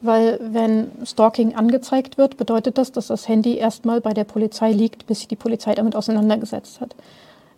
[0.00, 5.06] Weil wenn Stalking angezeigt wird, bedeutet das, dass das Handy erstmal bei der Polizei liegt,
[5.06, 6.94] bis sich die Polizei damit auseinandergesetzt hat.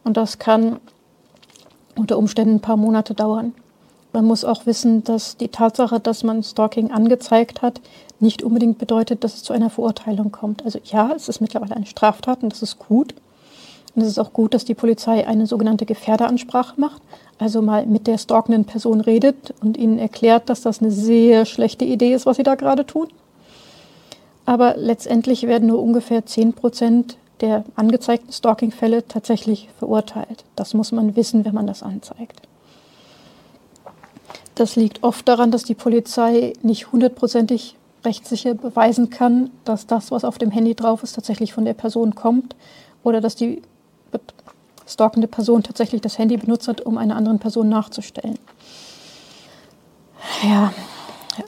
[0.04, 0.80] Und das kann
[1.96, 3.52] unter Umständen ein paar Monate dauern.
[4.14, 7.80] Man muss auch wissen, dass die Tatsache, dass man Stalking angezeigt hat,
[8.20, 10.64] nicht unbedingt bedeutet, dass es zu einer Verurteilung kommt.
[10.64, 13.14] Also ja, es ist mittlerweile eine Straftat und das ist gut.
[13.94, 17.02] Und es ist auch gut, dass die Polizei eine sogenannte Gefährderansprache macht,
[17.38, 21.84] also mal mit der stalkenden Person redet und ihnen erklärt, dass das eine sehr schlechte
[21.84, 23.08] Idee ist, was sie da gerade tun.
[24.46, 30.44] Aber letztendlich werden nur ungefähr 10 Prozent der angezeigten Stalking-Fälle tatsächlich verurteilt.
[30.56, 32.42] Das muss man wissen, wenn man das anzeigt.
[34.54, 40.24] Das liegt oft daran, dass die Polizei nicht hundertprozentig rechtssicher beweisen kann, dass das, was
[40.24, 42.56] auf dem Handy drauf ist, tatsächlich von der Person kommt
[43.02, 43.62] oder dass die
[44.90, 48.38] stalkende Person tatsächlich das Handy benutzt hat, um einer anderen Person nachzustellen.
[50.42, 50.72] Ja,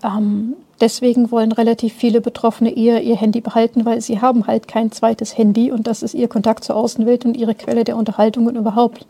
[0.03, 4.93] ähm, deswegen wollen relativ viele Betroffene eher ihr Handy behalten, weil sie haben halt kein
[4.93, 8.57] zweites Handy und das ist ihr Kontakt zur Außenwelt und ihre Quelle der Unterhaltung und
[8.57, 9.07] überhaupt.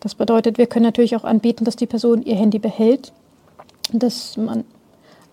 [0.00, 3.12] Das bedeutet, wir können natürlich auch anbieten, dass die Person ihr Handy behält,
[3.92, 4.64] dass man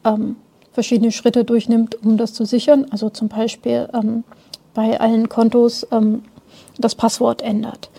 [0.03, 0.37] ähm,
[0.71, 2.87] verschiedene Schritte durchnimmt, um das zu sichern.
[2.89, 4.23] Also zum Beispiel ähm,
[4.73, 6.23] bei allen Kontos ähm,
[6.77, 7.89] das Passwort ändert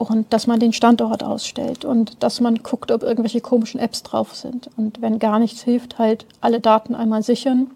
[0.00, 4.34] und dass man den Standort ausstellt und dass man guckt, ob irgendwelche komischen Apps drauf
[4.34, 4.70] sind.
[4.78, 7.70] Und wenn gar nichts hilft, halt alle Daten einmal sichern,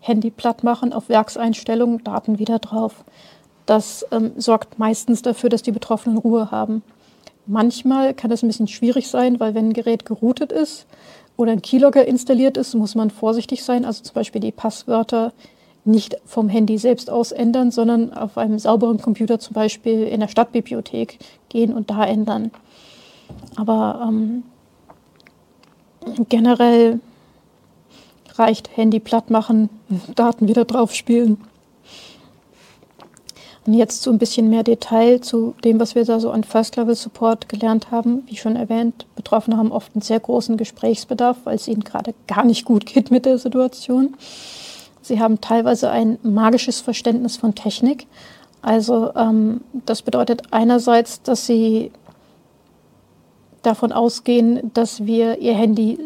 [0.00, 3.04] Handy platt machen, auf Werkseinstellungen, Daten wieder drauf.
[3.64, 6.82] Das ähm, sorgt meistens dafür, dass die Betroffenen Ruhe haben.
[7.46, 10.86] Manchmal kann es ein bisschen schwierig sein, weil wenn ein Gerät geroutet ist
[11.38, 13.86] oder ein Keylogger installiert ist, muss man vorsichtig sein.
[13.86, 15.32] Also zum Beispiel die Passwörter
[15.84, 20.28] nicht vom Handy selbst aus ändern, sondern auf einem sauberen Computer zum Beispiel in der
[20.28, 21.18] Stadtbibliothek
[21.48, 22.50] gehen und da ändern.
[23.56, 24.44] Aber ähm,
[26.28, 27.00] generell
[28.34, 29.68] reicht Handy platt machen,
[30.14, 31.38] Daten wieder drauf spielen.
[33.64, 37.48] Und jetzt so ein bisschen mehr Detail zu dem, was wir da so an First-Level-Support
[37.48, 38.24] gelernt haben.
[38.26, 42.44] Wie schon erwähnt, Betroffene haben oft einen sehr großen Gesprächsbedarf, weil es ihnen gerade gar
[42.44, 44.16] nicht gut geht mit der Situation.
[45.02, 48.06] Sie haben teilweise ein magisches Verständnis von Technik.
[48.62, 51.90] Also ähm, das bedeutet einerseits, dass sie
[53.62, 55.98] davon ausgehen, dass wir ihr Handy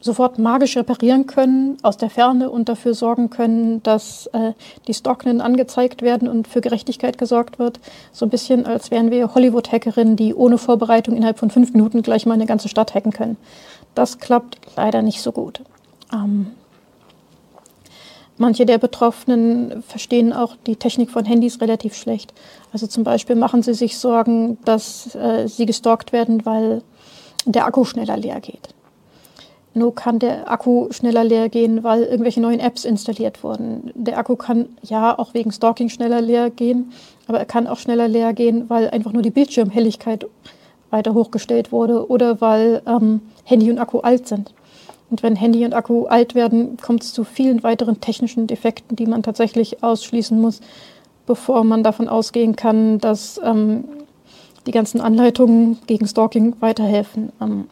[0.00, 4.52] sofort magisch reparieren können aus der Ferne und dafür sorgen können, dass äh,
[4.86, 7.80] die Stocknen angezeigt werden und für Gerechtigkeit gesorgt wird.
[8.12, 12.26] So ein bisschen, als wären wir Hollywood-Hackerinnen, die ohne Vorbereitung innerhalb von fünf Minuten gleich
[12.26, 13.38] mal eine ganze Stadt hacken können.
[13.94, 15.62] Das klappt leider nicht so gut.
[16.12, 16.48] Ähm,
[18.36, 22.34] Manche der Betroffenen verstehen auch die Technik von Handys relativ schlecht.
[22.72, 26.82] Also zum Beispiel machen sie sich Sorgen, dass äh, sie gestalkt werden, weil
[27.46, 28.70] der Akku schneller leer geht.
[29.72, 33.92] Nur kann der Akku schneller leer gehen, weil irgendwelche neuen Apps installiert wurden.
[33.94, 36.92] Der Akku kann ja auch wegen Stalking schneller leer gehen,
[37.26, 40.26] aber er kann auch schneller leer gehen, weil einfach nur die Bildschirmhelligkeit
[40.90, 44.54] weiter hochgestellt wurde oder weil ähm, Handy und Akku alt sind.
[45.10, 49.06] Und wenn Handy und Akku alt werden, kommt es zu vielen weiteren technischen Defekten, die
[49.06, 50.60] man tatsächlich ausschließen muss,
[51.26, 53.84] bevor man davon ausgehen kann, dass ähm,
[54.66, 57.32] die ganzen Anleitungen gegen Stalking weiterhelfen.
[57.40, 57.68] Ähm,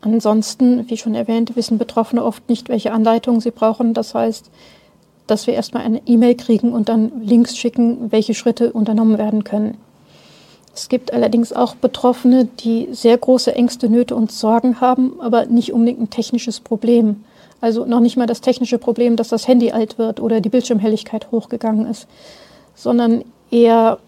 [0.00, 3.94] ansonsten, wie schon erwähnt, wissen Betroffene oft nicht, welche Anleitungen sie brauchen.
[3.94, 4.50] Das heißt,
[5.26, 9.78] dass wir erstmal eine E-Mail kriegen und dann Links schicken, welche Schritte unternommen werden können.
[10.74, 15.72] Es gibt allerdings auch Betroffene, die sehr große Ängste, Nöte und Sorgen haben, aber nicht
[15.72, 17.24] unbedingt ein technisches Problem.
[17.60, 21.30] Also noch nicht mal das technische Problem, dass das Handy alt wird oder die Bildschirmhelligkeit
[21.30, 22.08] hochgegangen ist,
[22.74, 23.98] sondern eher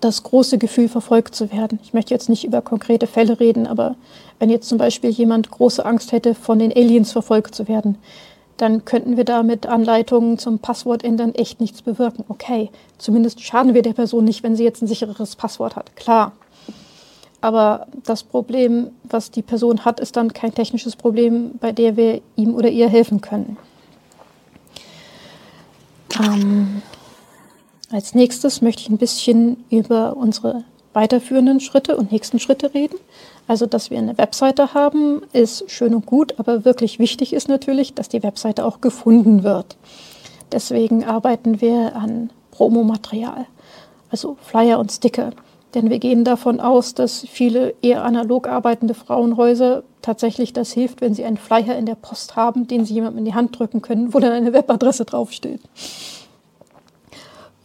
[0.00, 1.78] das große Gefühl, verfolgt zu werden.
[1.82, 3.96] Ich möchte jetzt nicht über konkrete Fälle reden, aber
[4.38, 7.98] wenn jetzt zum Beispiel jemand große Angst hätte, von den Aliens verfolgt zu werden,
[8.60, 12.24] dann könnten wir da mit Anleitungen zum Passwort ändern echt nichts bewirken.
[12.28, 15.96] Okay, zumindest schaden wir der Person nicht, wenn sie jetzt ein sichereres Passwort hat.
[15.96, 16.32] Klar.
[17.40, 22.20] Aber das Problem, was die Person hat, ist dann kein technisches Problem, bei dem wir
[22.36, 23.56] ihm oder ihr helfen können.
[26.22, 26.82] Ähm,
[27.90, 32.96] als nächstes möchte ich ein bisschen über unsere weiterführenden Schritte und nächsten Schritte reden.
[33.46, 37.94] Also, dass wir eine Webseite haben, ist schön und gut, aber wirklich wichtig ist natürlich,
[37.94, 39.76] dass die Webseite auch gefunden wird.
[40.52, 43.46] Deswegen arbeiten wir an Promomaterial,
[44.10, 45.30] also Flyer und Sticker.
[45.74, 51.14] Denn wir gehen davon aus, dass viele eher analog arbeitende Frauenhäuser tatsächlich das hilft, wenn
[51.14, 54.12] sie einen Flyer in der Post haben, den sie jemandem in die Hand drücken können,
[54.12, 55.60] wo dann eine Webadresse draufsteht.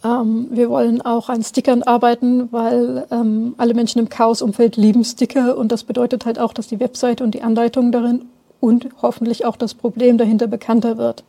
[0.05, 5.57] Ähm, wir wollen auch an Stickern arbeiten, weil ähm, alle Menschen im Chaos-Umfeld lieben Sticker
[5.57, 8.25] und das bedeutet halt auch, dass die Webseite und die Anleitung darin
[8.59, 11.23] und hoffentlich auch das Problem dahinter bekannter wird.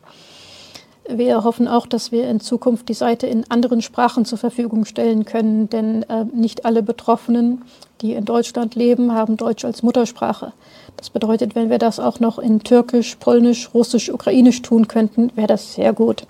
[1.09, 5.23] Wir hoffen auch, dass wir in Zukunft die Seite in anderen Sprachen zur Verfügung stellen
[5.25, 7.63] können, denn äh, nicht alle Betroffenen,
[8.01, 10.51] die in Deutschland leben, haben Deutsch als Muttersprache.
[10.97, 15.47] Das bedeutet, wenn wir das auch noch in Türkisch, Polnisch, Russisch, Ukrainisch tun könnten, wäre
[15.47, 16.27] das sehr gut.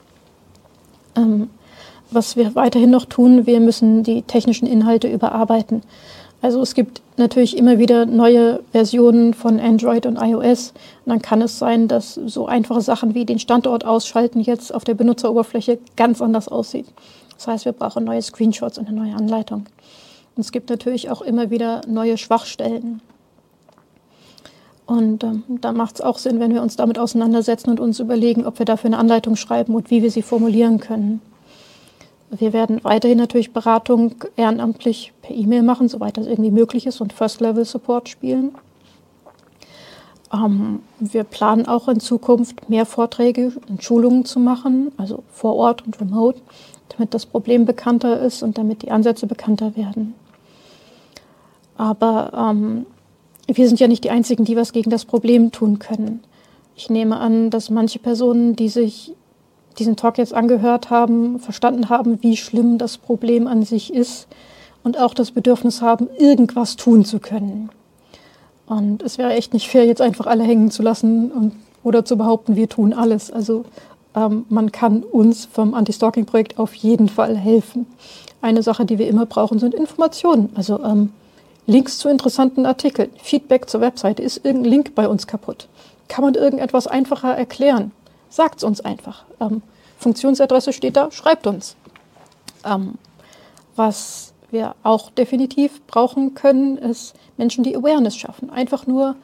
[1.15, 1.49] Ähm,
[2.11, 5.81] was wir weiterhin noch tun, wir müssen die technischen Inhalte überarbeiten.
[6.41, 10.71] Also es gibt natürlich immer wieder neue Versionen von Android und iOS.
[11.05, 14.83] Und dann kann es sein, dass so einfache Sachen wie den Standort ausschalten jetzt auf
[14.83, 16.85] der Benutzeroberfläche ganz anders aussieht.
[17.35, 19.65] Das heißt, wir brauchen neue Screenshots und eine neue Anleitung.
[20.35, 23.01] Und es gibt natürlich auch immer wieder neue Schwachstellen.
[24.85, 28.45] Und ähm, da macht es auch Sinn, wenn wir uns damit auseinandersetzen und uns überlegen,
[28.45, 31.19] ob wir dafür eine Anleitung schreiben und wie wir sie formulieren können.
[32.29, 37.13] Wir werden weiterhin natürlich Beratung ehrenamtlich per E-Mail machen, soweit das irgendwie möglich ist und
[37.13, 38.55] First-Level-Support spielen.
[40.33, 45.85] Ähm, wir planen auch in Zukunft mehr Vorträge und Schulungen zu machen, also vor Ort
[45.85, 46.41] und remote,
[46.89, 50.13] damit das Problem bekannter ist und damit die Ansätze bekannter werden.
[51.77, 52.85] Aber ähm,
[53.47, 56.21] wir sind ja nicht die Einzigen, die was gegen das Problem tun können.
[56.75, 59.13] Ich nehme an, dass manche Personen, die sich
[59.79, 64.27] diesen Talk jetzt angehört haben, verstanden haben, wie schlimm das Problem an sich ist
[64.83, 67.69] und auch das Bedürfnis haben, irgendwas tun zu können.
[68.65, 71.53] Und es wäre echt nicht fair, jetzt einfach alle hängen zu lassen und,
[71.83, 73.31] oder zu behaupten, wir tun alles.
[73.31, 73.65] Also
[74.15, 77.87] ähm, man kann uns vom Anti-Stalking-Projekt auf jeden Fall helfen.
[78.41, 80.49] Eine Sache, die wir immer brauchen, sind Informationen.
[80.55, 81.11] Also ähm,
[81.65, 84.21] Links zu interessanten Artikeln, Feedback zur Webseite.
[84.23, 85.67] Ist irgendein Link bei uns kaputt?
[86.07, 87.91] Kann man irgendetwas einfacher erklären?
[88.29, 89.25] Sagt es uns einfach.
[89.39, 89.61] Ähm,
[89.97, 91.75] Funktionsadresse steht da, schreibt uns.
[92.65, 92.95] Ähm,
[93.75, 98.49] was wir auch definitiv brauchen können, ist Menschen, die Awareness schaffen.
[98.49, 99.15] Einfach nur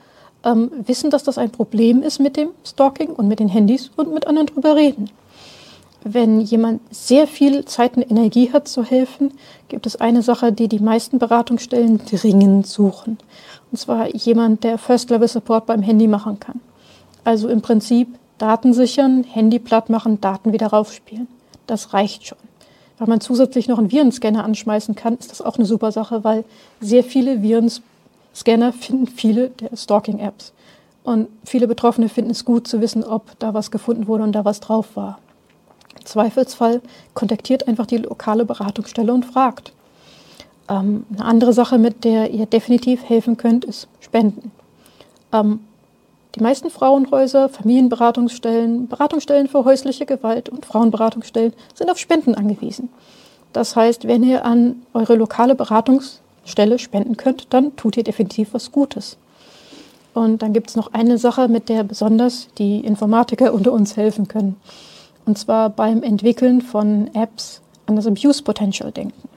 [0.43, 4.13] ähm, wissen, dass das ein Problem ist mit dem Stalking und mit den Handys und
[4.13, 5.09] mit anderen drüber reden.
[6.03, 9.31] Wenn jemand sehr viel Zeit und Energie hat zu helfen,
[9.69, 13.17] gibt es eine Sache, die die meisten Beratungsstellen dringend suchen.
[13.71, 16.59] Und zwar jemand, der First-Level-Support beim Handy machen kann.
[17.23, 18.09] Also im Prinzip
[18.43, 21.29] Daten sichern, Handy platt machen, Daten wieder raufspielen.
[21.65, 22.37] Das reicht schon.
[22.97, 26.43] Wenn man zusätzlich noch einen Virenscanner anschmeißen kann, ist das auch eine super Sache, weil
[26.81, 30.51] sehr viele Virenscanner finden viele der Stalking-Apps.
[31.05, 34.43] Und viele Betroffene finden es gut zu wissen, ob da was gefunden wurde und da
[34.43, 35.19] was drauf war.
[35.97, 36.81] Im Zweifelsfall
[37.13, 39.71] kontaktiert einfach die lokale Beratungsstelle und fragt.
[40.67, 44.51] Ähm, eine andere Sache, mit der ihr definitiv helfen könnt, ist Spenden.
[45.31, 45.61] Ähm,
[46.35, 52.89] die meisten Frauenhäuser, Familienberatungsstellen, Beratungsstellen für häusliche Gewalt und Frauenberatungsstellen sind auf Spenden angewiesen.
[53.53, 58.71] Das heißt, wenn ihr an eure lokale Beratungsstelle spenden könnt, dann tut ihr definitiv was
[58.71, 59.17] Gutes.
[60.15, 64.27] Und dann gibt es noch eine Sache, mit der besonders die Informatiker unter uns helfen
[64.27, 64.55] können.
[65.25, 69.29] Und zwar beim Entwickeln von Apps an das Abuse Potential denken.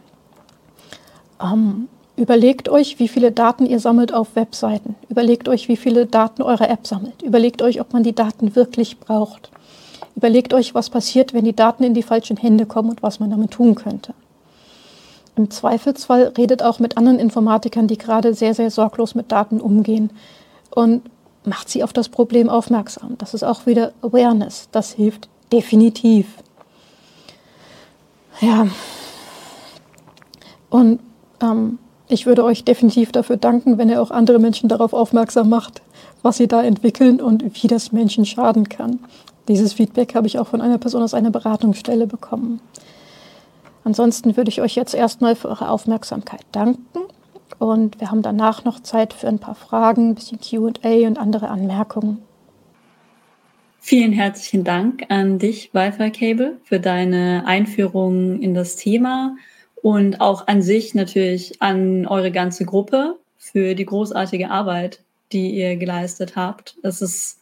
[1.40, 4.95] Ähm, Überlegt euch, wie viele Daten ihr sammelt auf Webseiten.
[5.11, 7.21] Überlegt euch, wie viele Daten eure App sammelt.
[7.23, 9.51] Überlegt euch, ob man die Daten wirklich braucht.
[10.14, 13.31] Überlegt euch, was passiert, wenn die Daten in die falschen Hände kommen und was man
[13.31, 14.14] damit tun könnte.
[15.37, 20.11] Im Zweifelsfall redet auch mit anderen Informatikern, die gerade sehr, sehr sorglos mit Daten umgehen
[20.71, 21.03] und
[21.45, 23.17] macht sie auf das Problem aufmerksam.
[23.19, 24.69] Das ist auch wieder Awareness.
[24.73, 26.27] Das hilft definitiv.
[28.41, 28.67] Ja.
[30.71, 31.01] Und
[31.43, 31.79] ähm,
[32.09, 35.83] ich würde euch definitiv dafür danken, wenn ihr auch andere Menschen darauf aufmerksam macht,
[36.23, 39.01] was sie da entwickeln und wie das Menschen schaden kann.
[39.49, 42.61] Dieses Feedback habe ich auch von einer Person aus einer Beratungsstelle bekommen.
[43.85, 47.01] Ansonsten würde ich euch jetzt erstmal für eure Aufmerksamkeit danken
[47.59, 51.49] und wir haben danach noch Zeit für ein paar Fragen, ein bisschen QA und andere
[51.49, 52.19] Anmerkungen.
[53.79, 59.37] Vielen herzlichen Dank an dich, Wi-Fi Cable, für deine Einführung in das Thema
[59.87, 65.76] und auch an sich natürlich an eure ganze Gruppe für die großartige Arbeit, die ihr
[65.76, 66.74] geleistet habt.
[66.82, 67.39] Es ist,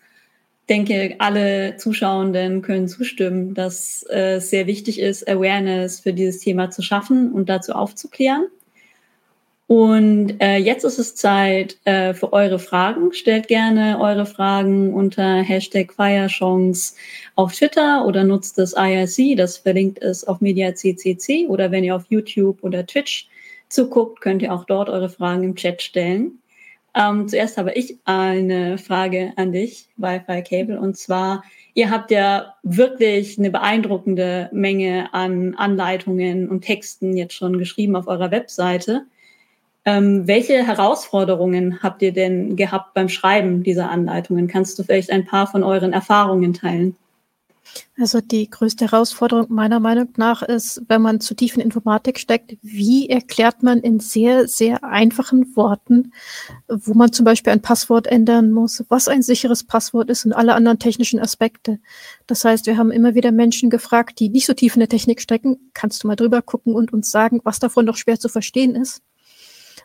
[0.68, 6.82] denke, alle Zuschauenden können zustimmen, dass es sehr wichtig ist, Awareness für dieses Thema zu
[6.82, 8.44] schaffen und dazu aufzuklären.
[9.66, 13.14] Und äh, jetzt ist es Zeit äh, für eure Fragen.
[13.14, 16.94] Stellt gerne eure Fragen unter Hashtag Feierchance
[17.34, 22.04] auf Twitter oder nutzt das IRC, das verlinkt ist auf MediaCCC oder wenn ihr auf
[22.10, 23.28] YouTube oder Twitch
[23.70, 26.38] zuguckt, könnt ihr auch dort eure Fragen im Chat stellen.
[26.94, 31.42] Ähm, zuerst habe ich eine Frage an dich, Wi-Fi Cable, und zwar,
[31.72, 38.06] ihr habt ja wirklich eine beeindruckende Menge an Anleitungen und Texten jetzt schon geschrieben auf
[38.06, 39.06] eurer Webseite.
[39.86, 44.48] Ähm, welche Herausforderungen habt ihr denn gehabt beim Schreiben dieser Anleitungen?
[44.48, 46.96] Kannst du vielleicht ein paar von euren Erfahrungen teilen?
[47.98, 52.56] Also die größte Herausforderung meiner Meinung nach ist, wenn man zu tief in Informatik steckt,
[52.62, 56.12] wie erklärt man in sehr, sehr einfachen Worten,
[56.68, 60.54] wo man zum Beispiel ein Passwort ändern muss, was ein sicheres Passwort ist und alle
[60.54, 61.78] anderen technischen Aspekte.
[62.26, 65.20] Das heißt, wir haben immer wieder Menschen gefragt, die nicht so tief in der Technik
[65.20, 68.74] stecken, kannst du mal drüber gucken und uns sagen, was davon noch schwer zu verstehen
[68.74, 69.02] ist.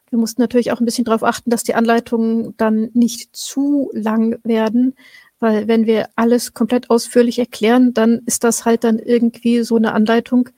[0.09, 4.39] Wir mussten natürlich auch ein bisschen darauf achten, dass die Anleitungen dann nicht zu lang
[4.43, 4.95] werden,
[5.39, 9.93] weil wenn wir alles komplett ausführlich erklären, dann ist das halt dann irgendwie so eine
[9.93, 10.49] Anleitung,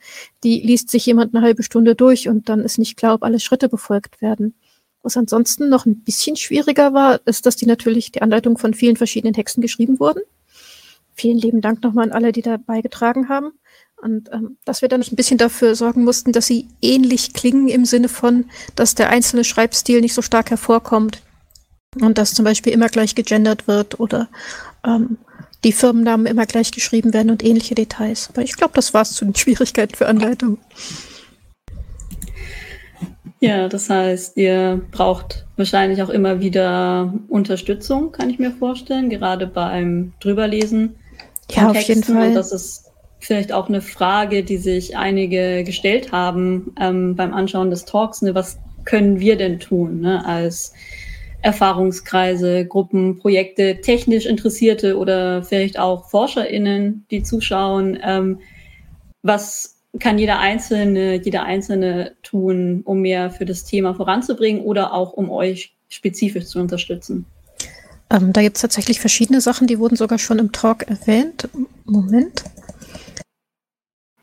[0.44, 3.40] die liest sich jemand eine halbe Stunde durch und dann ist nicht klar, ob alle
[3.40, 4.56] Schritte befolgt werden.
[5.04, 8.98] Was ansonsten noch ein bisschen schwieriger war, ist, dass die natürlich die Anleitung von vielen
[8.98, 10.22] verschiedenen Texten geschrieben wurden.
[11.14, 13.52] Vielen lieben Dank nochmal an alle, die da beigetragen haben.
[14.02, 17.86] Und ähm, dass wir dann ein bisschen dafür sorgen mussten, dass sie ähnlich klingen im
[17.86, 18.46] Sinne von,
[18.76, 21.22] dass der einzelne Schreibstil nicht so stark hervorkommt
[22.00, 24.28] und dass zum Beispiel immer gleich gegendert wird oder
[24.86, 25.18] ähm,
[25.64, 28.30] die Firmennamen immer gleich geschrieben werden und ähnliche Details.
[28.30, 30.58] Aber ich glaube, das war es zu den Schwierigkeiten für Anleitung.
[33.40, 39.48] Ja, das heißt, ihr braucht wahrscheinlich auch immer wieder Unterstützung, kann ich mir vorstellen, gerade
[39.48, 40.96] beim Drüberlesen.
[41.50, 42.30] Ja, auf jeden Fall.
[42.30, 42.91] Und das ist
[43.22, 48.22] vielleicht auch eine Frage, die sich einige gestellt haben ähm, beim Anschauen des Talks.
[48.22, 48.36] Ne?
[48.36, 50.26] Was können wir denn tun ne?
[50.26, 50.74] als
[51.42, 57.98] Erfahrungskreise, Gruppen, Projekte, technisch Interessierte oder vielleicht auch ForscherInnen, die zuschauen.
[58.04, 58.40] Ähm,
[59.24, 65.14] was kann jeder Einzelne, jeder Einzelne tun, um mehr für das Thema voranzubringen oder auch
[65.14, 67.26] um euch spezifisch zu unterstützen?
[68.10, 71.50] Ähm, da gibt es tatsächlich verschiedene Sachen, die wurden sogar schon im Talk erwähnt.
[71.86, 72.44] Moment.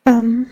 [0.08, 0.46] Ähm,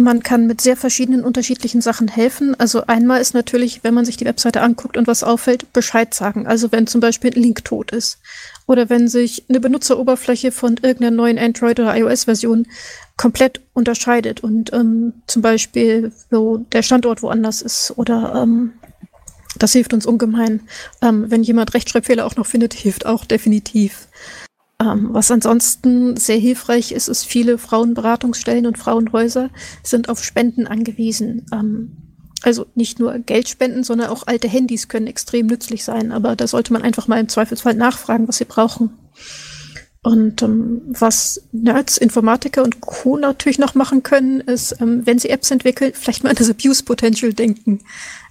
[0.00, 2.54] man kann mit sehr verschiedenen unterschiedlichen Sachen helfen.
[2.56, 6.46] Also einmal ist natürlich, wenn man sich die Webseite anguckt und was auffällt, Bescheid sagen.
[6.46, 8.18] Also wenn zum Beispiel ein Link tot ist
[8.68, 12.68] oder wenn sich eine Benutzeroberfläche von irgendeiner neuen Android- oder iOS-Version
[13.16, 18.74] komplett unterscheidet und ähm, zum Beispiel so der Standort woanders ist oder ähm,
[19.58, 20.60] das hilft uns ungemein.
[21.02, 24.07] Ähm, wenn jemand Rechtschreibfehler auch noch findet, hilft auch definitiv.
[24.80, 29.50] Ähm, was ansonsten sehr hilfreich ist, ist, viele Frauenberatungsstellen und Frauenhäuser
[29.82, 31.46] sind auf Spenden angewiesen.
[31.52, 31.96] Ähm,
[32.42, 36.12] also nicht nur Geldspenden, sondern auch alte Handys können extrem nützlich sein.
[36.12, 38.90] Aber da sollte man einfach mal im Zweifelsfall nachfragen, was sie brauchen.
[40.02, 43.16] Und ähm, was Nerds, Informatiker und Co.
[43.16, 46.84] natürlich noch machen können, ist, ähm, wenn sie Apps entwickeln, vielleicht mal an das Abuse
[46.84, 47.80] Potential denken.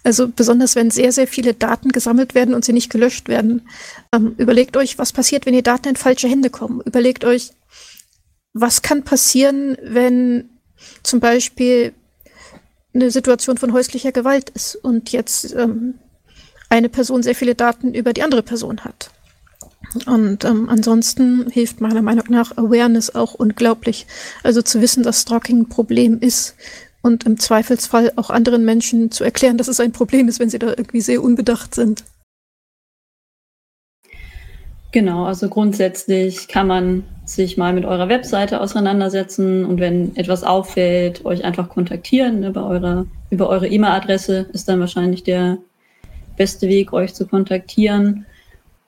[0.03, 3.67] Also besonders wenn sehr, sehr viele Daten gesammelt werden und sie nicht gelöscht werden.
[4.13, 6.81] Ähm, überlegt euch, was passiert, wenn die Daten in falsche Hände kommen.
[6.85, 7.51] Überlegt euch,
[8.53, 10.49] was kann passieren, wenn
[11.03, 11.93] zum Beispiel
[12.93, 15.95] eine Situation von häuslicher Gewalt ist und jetzt ähm,
[16.69, 19.11] eine Person sehr viele Daten über die andere Person hat.
[20.05, 24.05] Und ähm, ansonsten hilft meiner Meinung nach Awareness auch unglaublich.
[24.43, 26.55] Also zu wissen, dass Stalking ein Problem ist
[27.01, 30.59] und im Zweifelsfall auch anderen Menschen zu erklären, dass es ein Problem ist, wenn sie
[30.59, 32.03] da irgendwie sehr unbedacht sind.
[34.91, 41.25] Genau, also grundsätzlich kann man sich mal mit eurer Webseite auseinandersetzen und wenn etwas auffällt,
[41.25, 42.39] euch einfach kontaktieren.
[42.39, 45.57] Ne, eurer, über eure E-Mail-Adresse ist dann wahrscheinlich der
[46.37, 48.25] beste Weg, euch zu kontaktieren.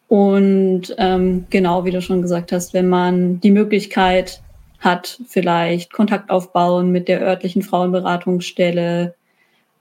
[0.09, 4.41] Und ähm, genau, wie du schon gesagt hast, wenn man die Möglichkeit
[4.79, 9.13] hat, vielleicht Kontakt aufbauen mit der örtlichen Frauenberatungsstelle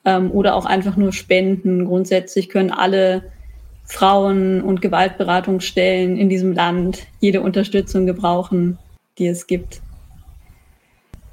[0.05, 1.87] ähm, oder auch einfach nur spenden.
[1.87, 3.22] Grundsätzlich können alle
[3.85, 8.76] Frauen- und Gewaltberatungsstellen in diesem Land jede Unterstützung gebrauchen,
[9.16, 9.81] die es gibt,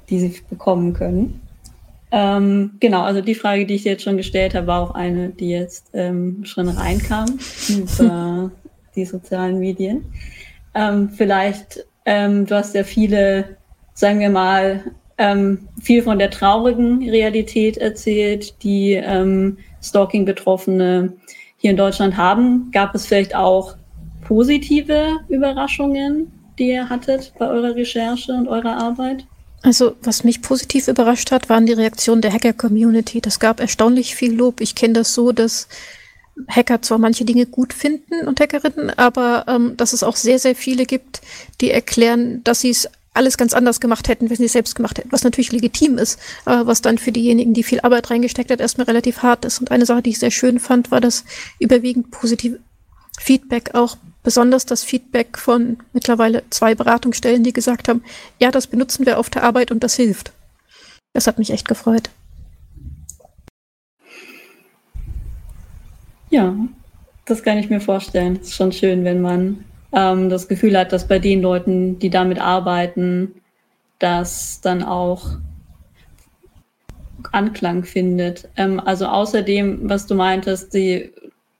[0.08, 1.42] die sie bekommen können.
[2.12, 5.50] Ähm, genau, also die Frage, die ich jetzt schon gestellt habe, war auch eine, die
[5.50, 7.26] jetzt ähm, schon reinkam
[7.68, 8.50] über
[8.96, 10.04] die sozialen Medien.
[10.74, 13.56] Ähm, vielleicht, ähm, du hast ja viele,
[13.94, 14.84] sagen wir mal,
[15.18, 21.12] ähm, viel von der traurigen Realität erzählt, die ähm, Stalking-Betroffene
[21.56, 22.70] hier in Deutschland haben.
[22.72, 23.76] Gab es vielleicht auch
[24.26, 29.26] positive Überraschungen, die ihr hattet bei eurer Recherche und eurer Arbeit?
[29.62, 33.20] Also, was mich positiv überrascht hat, waren die Reaktionen der Hacker-Community.
[33.20, 34.60] Das gab erstaunlich viel Lob.
[34.60, 35.68] Ich kenne das so, dass
[36.48, 40.54] Hacker zwar manche Dinge gut finden und Hackerinnen, aber ähm, dass es auch sehr, sehr
[40.54, 41.20] viele gibt,
[41.60, 44.98] die erklären, dass sie es alles ganz anders gemacht hätten, wenn sie es selbst gemacht
[44.98, 48.60] hätten, was natürlich legitim ist, aber was dann für diejenigen, die viel Arbeit reingesteckt hat,
[48.60, 49.58] erstmal relativ hart ist.
[49.58, 51.24] Und eine Sache, die ich sehr schön fand, war das
[51.58, 52.58] überwiegend positive
[53.18, 58.02] Feedback, auch besonders das Feedback von mittlerweile zwei Beratungsstellen, die gesagt haben,
[58.38, 60.32] ja, das benutzen wir auf der Arbeit und das hilft.
[61.14, 62.10] Das hat mich echt gefreut.
[66.30, 66.54] Ja,
[67.24, 68.38] das kann ich mir vorstellen.
[68.40, 72.10] Es ist schon schön, wenn man ähm, das Gefühl hat, dass bei den Leuten, die
[72.10, 73.34] damit arbeiten,
[73.98, 75.38] das dann auch
[77.32, 78.48] Anklang findet.
[78.56, 81.12] Ähm, also außerdem, was du meintest, die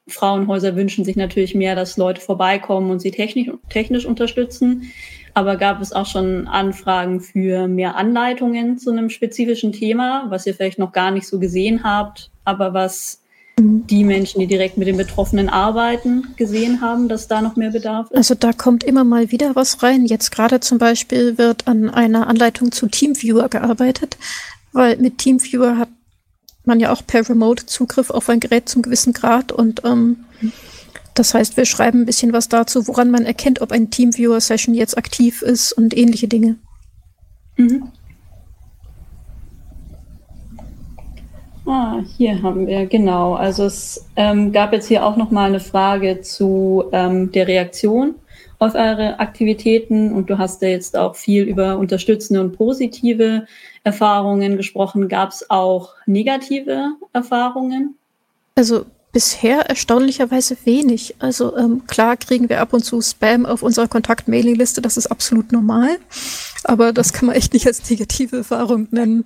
[0.09, 4.93] Frauenhäuser wünschen sich natürlich mehr, dass Leute vorbeikommen und sie technisch, technisch unterstützen.
[5.35, 10.55] Aber gab es auch schon Anfragen für mehr Anleitungen zu einem spezifischen Thema, was ihr
[10.55, 13.23] vielleicht noch gar nicht so gesehen habt, aber was
[13.59, 18.11] die Menschen, die direkt mit den Betroffenen arbeiten, gesehen haben, dass da noch mehr Bedarf
[18.11, 18.17] ist?
[18.17, 20.05] Also da kommt immer mal wieder was rein.
[20.05, 24.19] Jetzt gerade zum Beispiel wird an einer Anleitung zu Teamviewer gearbeitet,
[24.73, 25.89] weil mit Teamviewer hat
[26.65, 30.25] man ja auch per Remote Zugriff auf ein Gerät zum gewissen Grad und ähm,
[31.15, 34.99] das heißt, wir schreiben ein bisschen was dazu, woran man erkennt, ob ein Teamviewer-Session jetzt
[34.99, 36.57] aktiv ist und ähnliche Dinge.
[37.57, 37.91] Mhm.
[41.67, 43.35] Ah, hier haben wir, genau.
[43.35, 48.15] Also es ähm, gab jetzt hier auch nochmal eine Frage zu ähm, der Reaktion
[48.59, 53.47] auf eure Aktivitäten und du hast ja jetzt auch viel über unterstützende und positive
[53.83, 55.09] Erfahrungen gesprochen.
[55.09, 57.97] Gab es auch negative Erfahrungen?
[58.55, 61.17] Also bisher erstaunlicherweise wenig.
[61.19, 65.53] Also ähm, klar kriegen wir ab und zu Spam auf unserer Kontakt-Mailing-Liste, das ist absolut
[65.53, 65.99] normal.
[66.65, 69.25] Aber das kann man echt nicht als negative Erfahrung nennen.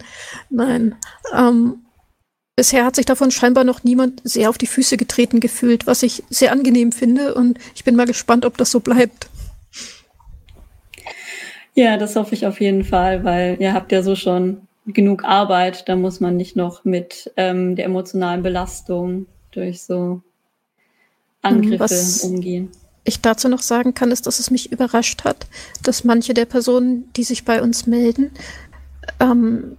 [0.48, 0.94] Nein.
[1.36, 1.80] Ähm,
[2.56, 6.22] Bisher hat sich davon scheinbar noch niemand sehr auf die Füße getreten gefühlt, was ich
[6.28, 9.28] sehr angenehm finde und ich bin mal gespannt, ob das so bleibt.
[11.74, 15.88] Ja, das hoffe ich auf jeden Fall, weil ihr habt ja so schon genug Arbeit,
[15.88, 20.22] da muss man nicht noch mit ähm, der emotionalen Belastung durch so
[21.42, 22.70] Angriffe was umgehen.
[23.04, 25.46] Ich dazu noch sagen kann, ist, dass es mich überrascht hat,
[25.82, 28.30] dass manche der Personen, die sich bei uns melden,
[29.18, 29.76] ähm,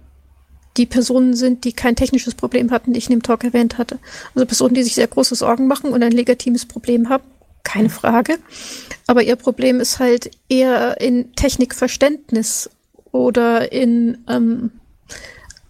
[0.76, 3.98] die Personen sind, die kein technisches Problem hatten, die ich in dem Talk erwähnt hatte.
[4.34, 7.24] Also Personen, die sich sehr große Sorgen machen und ein legitimes Problem haben,
[7.62, 8.38] keine Frage.
[9.06, 12.70] Aber ihr Problem ist halt eher in Technikverständnis
[13.12, 14.70] oder in ähm,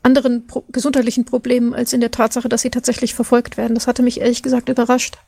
[0.02, 3.74] anderen pro gesundheitlichen Problemen als in der Tatsache, dass sie tatsächlich verfolgt werden.
[3.74, 5.18] Das hatte mich ehrlich gesagt überrascht.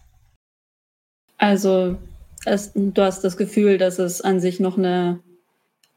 [1.38, 1.96] Also
[2.44, 5.20] es, du hast das Gefühl, dass es an sich noch eine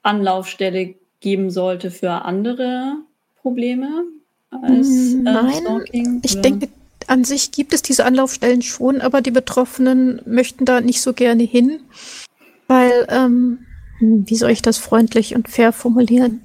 [0.04, 2.98] Anlaufstelle geben sollte für andere
[3.42, 4.04] Probleme
[4.50, 6.20] als äh, Nein, Stalking?
[6.24, 6.42] Ich oder?
[6.42, 6.70] denke,
[7.08, 11.44] an sich gibt es diese Anlaufstellen schon, aber die Betroffenen möchten da nicht so gerne
[11.44, 11.80] hin,
[12.68, 13.60] weil, ähm,
[14.00, 16.42] wie soll ich das freundlich und fair formulieren?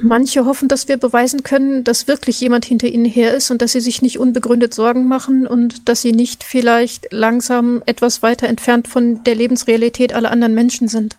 [0.00, 3.72] Manche hoffen, dass wir beweisen können, dass wirklich jemand hinter ihnen her ist und dass
[3.72, 8.88] sie sich nicht unbegründet Sorgen machen und dass sie nicht vielleicht langsam etwas weiter entfernt
[8.88, 11.18] von der Lebensrealität aller anderen Menschen sind.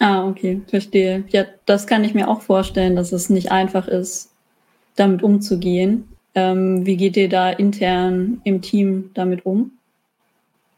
[0.00, 1.24] Ah, okay, verstehe.
[1.28, 4.30] Ja, das kann ich mir auch vorstellen, dass es nicht einfach ist,
[4.96, 6.08] damit umzugehen.
[6.34, 9.72] Ähm, wie geht ihr da intern im Team damit um?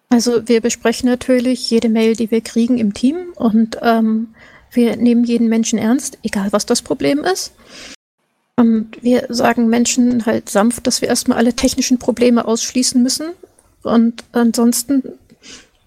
[0.09, 4.29] Also wir besprechen natürlich jede Mail, die wir kriegen im Team und ähm,
[4.73, 7.53] wir nehmen jeden Menschen ernst, egal was das Problem ist.
[8.57, 13.31] Und wir sagen Menschen halt sanft, dass wir erstmal alle technischen Probleme ausschließen müssen.
[13.83, 15.03] Und ansonsten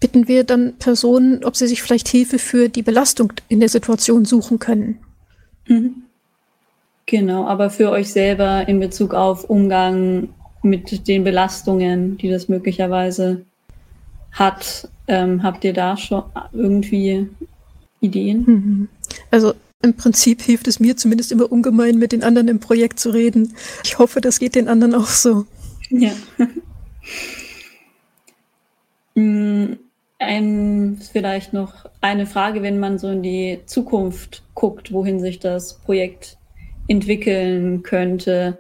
[0.04, 4.26] bitten wir dann Personen, ob sie sich vielleicht Hilfe für die Belastung in der Situation
[4.26, 5.00] suchen können.
[5.66, 6.04] Mhm.
[7.06, 10.28] Genau, aber für euch selber in Bezug auf Umgang
[10.62, 13.46] mit den Belastungen, die das möglicherweise
[14.34, 17.30] hat, ähm, habt ihr da schon irgendwie
[18.02, 18.44] Ideen?
[18.46, 18.88] Mhm.
[19.32, 23.12] Also im Prinzip hilft es mir zumindest immer ungemein, mit den anderen im Projekt zu
[23.12, 23.56] reden.
[23.86, 25.46] Ich hoffe, das geht den anderen auch so.
[25.90, 26.12] Ja.
[30.24, 35.80] Ein, vielleicht noch eine Frage, wenn man so in die Zukunft guckt, wohin sich das
[35.80, 36.38] Projekt
[36.88, 38.58] entwickeln könnte.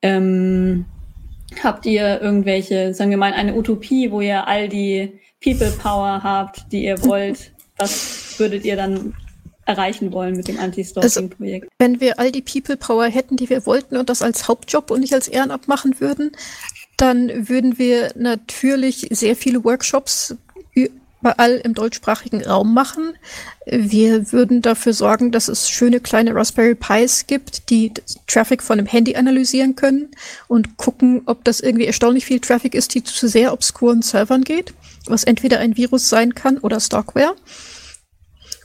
[0.00, 0.86] Ähm,
[1.62, 6.72] habt ihr irgendwelche, sagen wir mal, eine Utopie, wo ihr all die People Power habt,
[6.72, 7.52] die ihr wollt?
[7.78, 9.14] Was würdet ihr dann
[9.64, 11.64] erreichen wollen mit dem Anti-Stalking-Projekt?
[11.64, 14.90] Also, wenn wir all die People Power hätten, die wir wollten und das als Hauptjob
[14.90, 16.32] und nicht als Ehrenamt machen würden,
[16.96, 20.36] dann würden wir natürlich sehr viele Workshops
[21.22, 23.14] überall im deutschsprachigen Raum machen.
[23.64, 27.92] Wir würden dafür sorgen, dass es schöne kleine Raspberry Pis gibt, die
[28.26, 30.08] Traffic von einem Handy analysieren können
[30.48, 34.74] und gucken, ob das irgendwie erstaunlich viel Traffic ist, die zu sehr obskuren Servern geht,
[35.06, 37.36] was entweder ein Virus sein kann oder Stockware.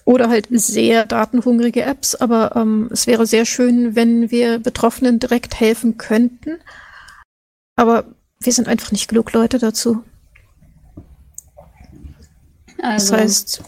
[0.04, 5.60] Oder halt sehr datenhungrige Apps, aber ähm, es wäre sehr schön, wenn wir Betroffenen direkt
[5.60, 6.60] helfen könnten.
[7.76, 8.06] Aber
[8.40, 10.04] wir sind einfach nicht genug Leute dazu.
[12.82, 13.64] Also, das heißt,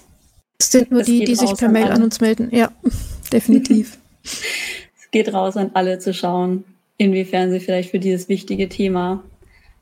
[0.60, 2.50] es sind nur die, die sich per Mail an, an uns melden.
[2.52, 2.72] Ja,
[3.32, 3.98] definitiv.
[4.24, 6.64] es geht raus an alle zu schauen,
[6.98, 9.24] inwiefern sie vielleicht für dieses wichtige Thema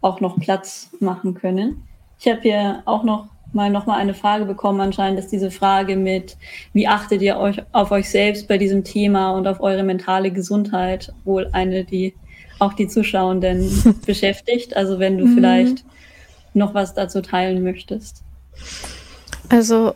[0.02, 1.84] auch noch Platz machen können.
[2.20, 4.82] Ich habe hier auch noch mal noch mal eine Frage bekommen.
[4.82, 6.38] Anscheinend ist diese Frage mit,
[6.74, 11.14] wie achtet ihr euch auf euch selbst bei diesem Thema und auf eure mentale Gesundheit,
[11.24, 12.14] wohl eine, die
[12.60, 14.76] auch die Zuschauenden beschäftigt.
[14.76, 15.36] Also wenn du mhm.
[15.36, 15.86] vielleicht
[16.54, 18.24] noch was dazu teilen möchtest.
[19.50, 19.94] Also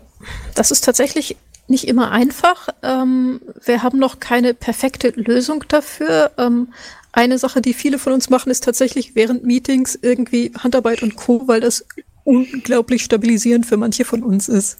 [0.55, 1.37] das ist tatsächlich
[1.67, 2.69] nicht immer einfach.
[2.83, 6.31] Ähm, wir haben noch keine perfekte Lösung dafür.
[6.37, 6.69] Ähm,
[7.11, 11.47] eine Sache, die viele von uns machen, ist tatsächlich während Meetings irgendwie Handarbeit und Co.,
[11.47, 11.85] weil das
[12.23, 14.77] unglaublich stabilisierend für manche von uns ist.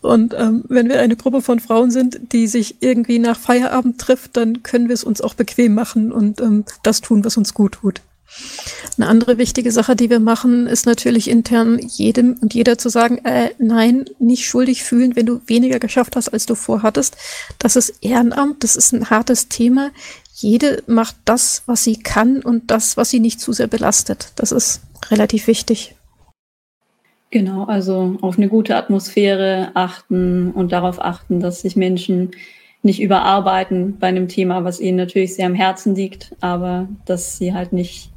[0.00, 4.36] Und ähm, wenn wir eine Gruppe von Frauen sind, die sich irgendwie nach Feierabend trifft,
[4.36, 7.72] dann können wir es uns auch bequem machen und ähm, das tun, was uns gut
[7.72, 8.00] tut.
[8.96, 13.18] Eine andere wichtige Sache, die wir machen, ist natürlich intern jedem und jeder zu sagen,
[13.24, 17.16] äh, nein, nicht schuldig fühlen, wenn du weniger geschafft hast, als du vorhattest.
[17.58, 19.90] Das ist Ehrenamt, das ist ein hartes Thema.
[20.34, 24.32] Jede macht das, was sie kann und das, was sie nicht zu sehr belastet.
[24.36, 25.94] Das ist relativ wichtig.
[27.32, 32.32] Genau, also auf eine gute Atmosphäre achten und darauf achten, dass sich Menschen
[32.82, 37.54] nicht überarbeiten bei einem Thema, was ihnen natürlich sehr am Herzen liegt, aber dass sie
[37.54, 38.11] halt nicht,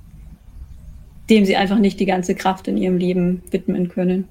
[1.30, 4.28] dem sie einfach nicht die ganze Kraft in ihrem Leben widmen können.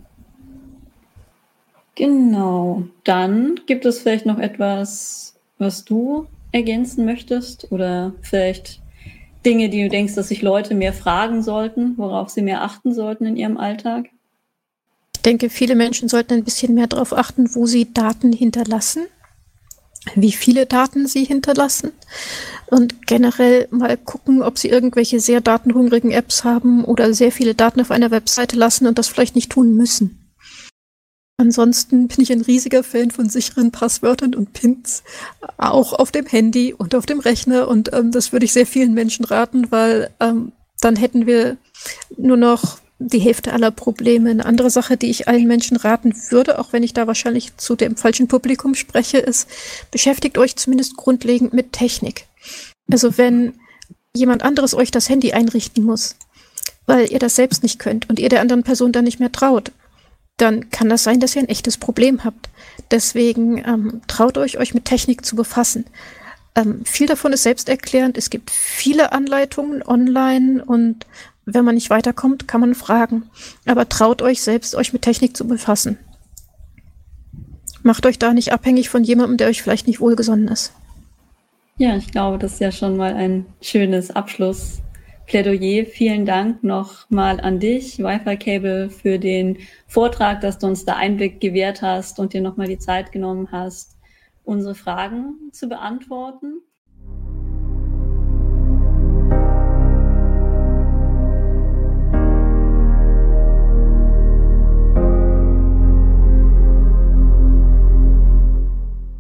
[1.97, 8.81] Genau, dann gibt es vielleicht noch etwas, was du ergänzen möchtest oder vielleicht
[9.47, 13.27] Dinge, die du denkst, dass sich Leute mehr fragen sollten, worauf sie mehr achten sollten
[13.27, 14.07] in ihrem Alltag?
[15.25, 19.07] denke, viele Menschen sollten ein bisschen mehr darauf achten, wo sie Daten hinterlassen,
[20.15, 21.93] wie viele Daten sie hinterlassen
[22.67, 27.81] und generell mal gucken, ob sie irgendwelche sehr datenhungrigen Apps haben oder sehr viele Daten
[27.81, 30.21] auf einer Webseite lassen und das vielleicht nicht tun müssen.
[31.37, 35.03] Ansonsten bin ich ein riesiger Fan von sicheren Passwörtern und Pins,
[35.57, 37.67] auch auf dem Handy und auf dem Rechner.
[37.67, 41.57] Und ähm, das würde ich sehr vielen Menschen raten, weil ähm, dann hätten wir
[42.17, 44.31] nur noch die Hälfte aller Probleme.
[44.31, 47.77] Eine andere Sache, die ich allen Menschen raten würde, auch wenn ich da wahrscheinlich zu
[47.77, 49.49] dem falschen Publikum spreche, ist,
[49.91, 52.27] beschäftigt euch zumindest grundlegend mit Technik.
[52.91, 53.55] Also wenn
[54.15, 56.17] jemand anderes euch das Handy einrichten muss,
[56.87, 59.73] weil ihr das selbst nicht könnt und ihr der anderen Person dann nicht mehr traut,
[60.37, 62.49] dann kann das sein, dass ihr ein echtes Problem habt.
[62.91, 65.87] Deswegen ähm, traut euch, euch mit Technik zu befassen.
[66.57, 68.19] Ähm, viel davon ist selbsterklärend.
[68.19, 71.07] Es gibt viele Anleitungen online und
[71.47, 73.25] wenn man nicht weiterkommt, kann man fragen.
[73.67, 75.99] Aber traut euch selbst, euch mit Technik zu befassen.
[77.83, 80.73] Macht euch da nicht abhängig von jemandem, der euch vielleicht nicht wohlgesonnen ist.
[81.77, 85.85] Ja, ich glaube, das ist ja schon mal ein schönes Abschlussplädoyer.
[85.87, 91.41] Vielen Dank nochmal an dich, Wi-Fi Cable, für den Vortrag, dass du uns da Einblick
[91.41, 93.99] gewährt hast und dir nochmal die Zeit genommen hast,
[94.45, 96.63] unsere Fragen zu beantworten.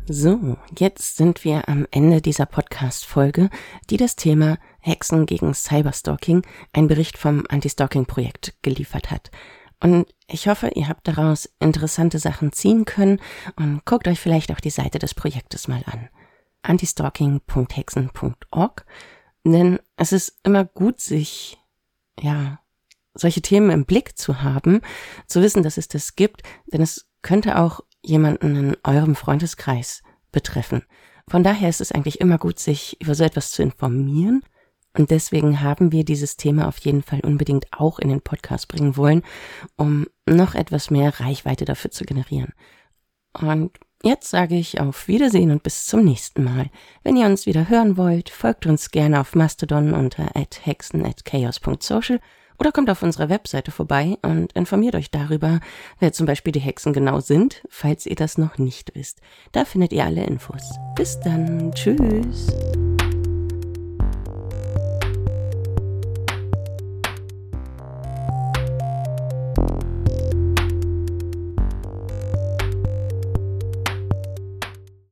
[0.06, 3.48] So, jetzt sind wir am Ende dieser Podcast-Folge,
[3.88, 6.42] die das Thema Hexen gegen Cyberstalking,
[6.74, 9.30] ein Bericht vom Anti-Stalking-Projekt geliefert hat.
[9.80, 13.18] Und ich hoffe, ihr habt daraus interessante Sachen ziehen können
[13.56, 16.10] und guckt euch vielleicht auch die Seite des Projektes mal an.
[16.60, 18.84] antistalking.hexen.org,
[19.42, 21.58] denn es ist immer gut, sich,
[22.20, 22.60] ja,
[23.14, 24.82] solche Themen im Blick zu haben,
[25.26, 30.02] zu wissen, dass es das gibt, denn es könnte auch jemanden in eurem Freundeskreis
[30.32, 30.82] betreffen.
[31.28, 34.42] Von daher ist es eigentlich immer gut, sich über so etwas zu informieren.
[34.96, 38.96] Und deswegen haben wir dieses Thema auf jeden Fall unbedingt auch in den Podcast bringen
[38.96, 39.22] wollen,
[39.76, 42.52] um noch etwas mehr Reichweite dafür zu generieren.
[43.32, 43.72] Und
[44.04, 46.70] jetzt sage ich auf Wiedersehen und bis zum nächsten Mal.
[47.02, 52.20] Wenn ihr uns wieder hören wollt, folgt uns gerne auf Mastodon unter hexen@chaos.social
[52.58, 55.60] oder kommt auf unserer Webseite vorbei und informiert euch darüber,
[55.98, 59.20] wer zum Beispiel die Hexen genau sind, falls ihr das noch nicht wisst.
[59.52, 60.62] Da findet ihr alle Infos.
[60.94, 61.72] Bis dann.
[61.72, 62.46] Tschüss.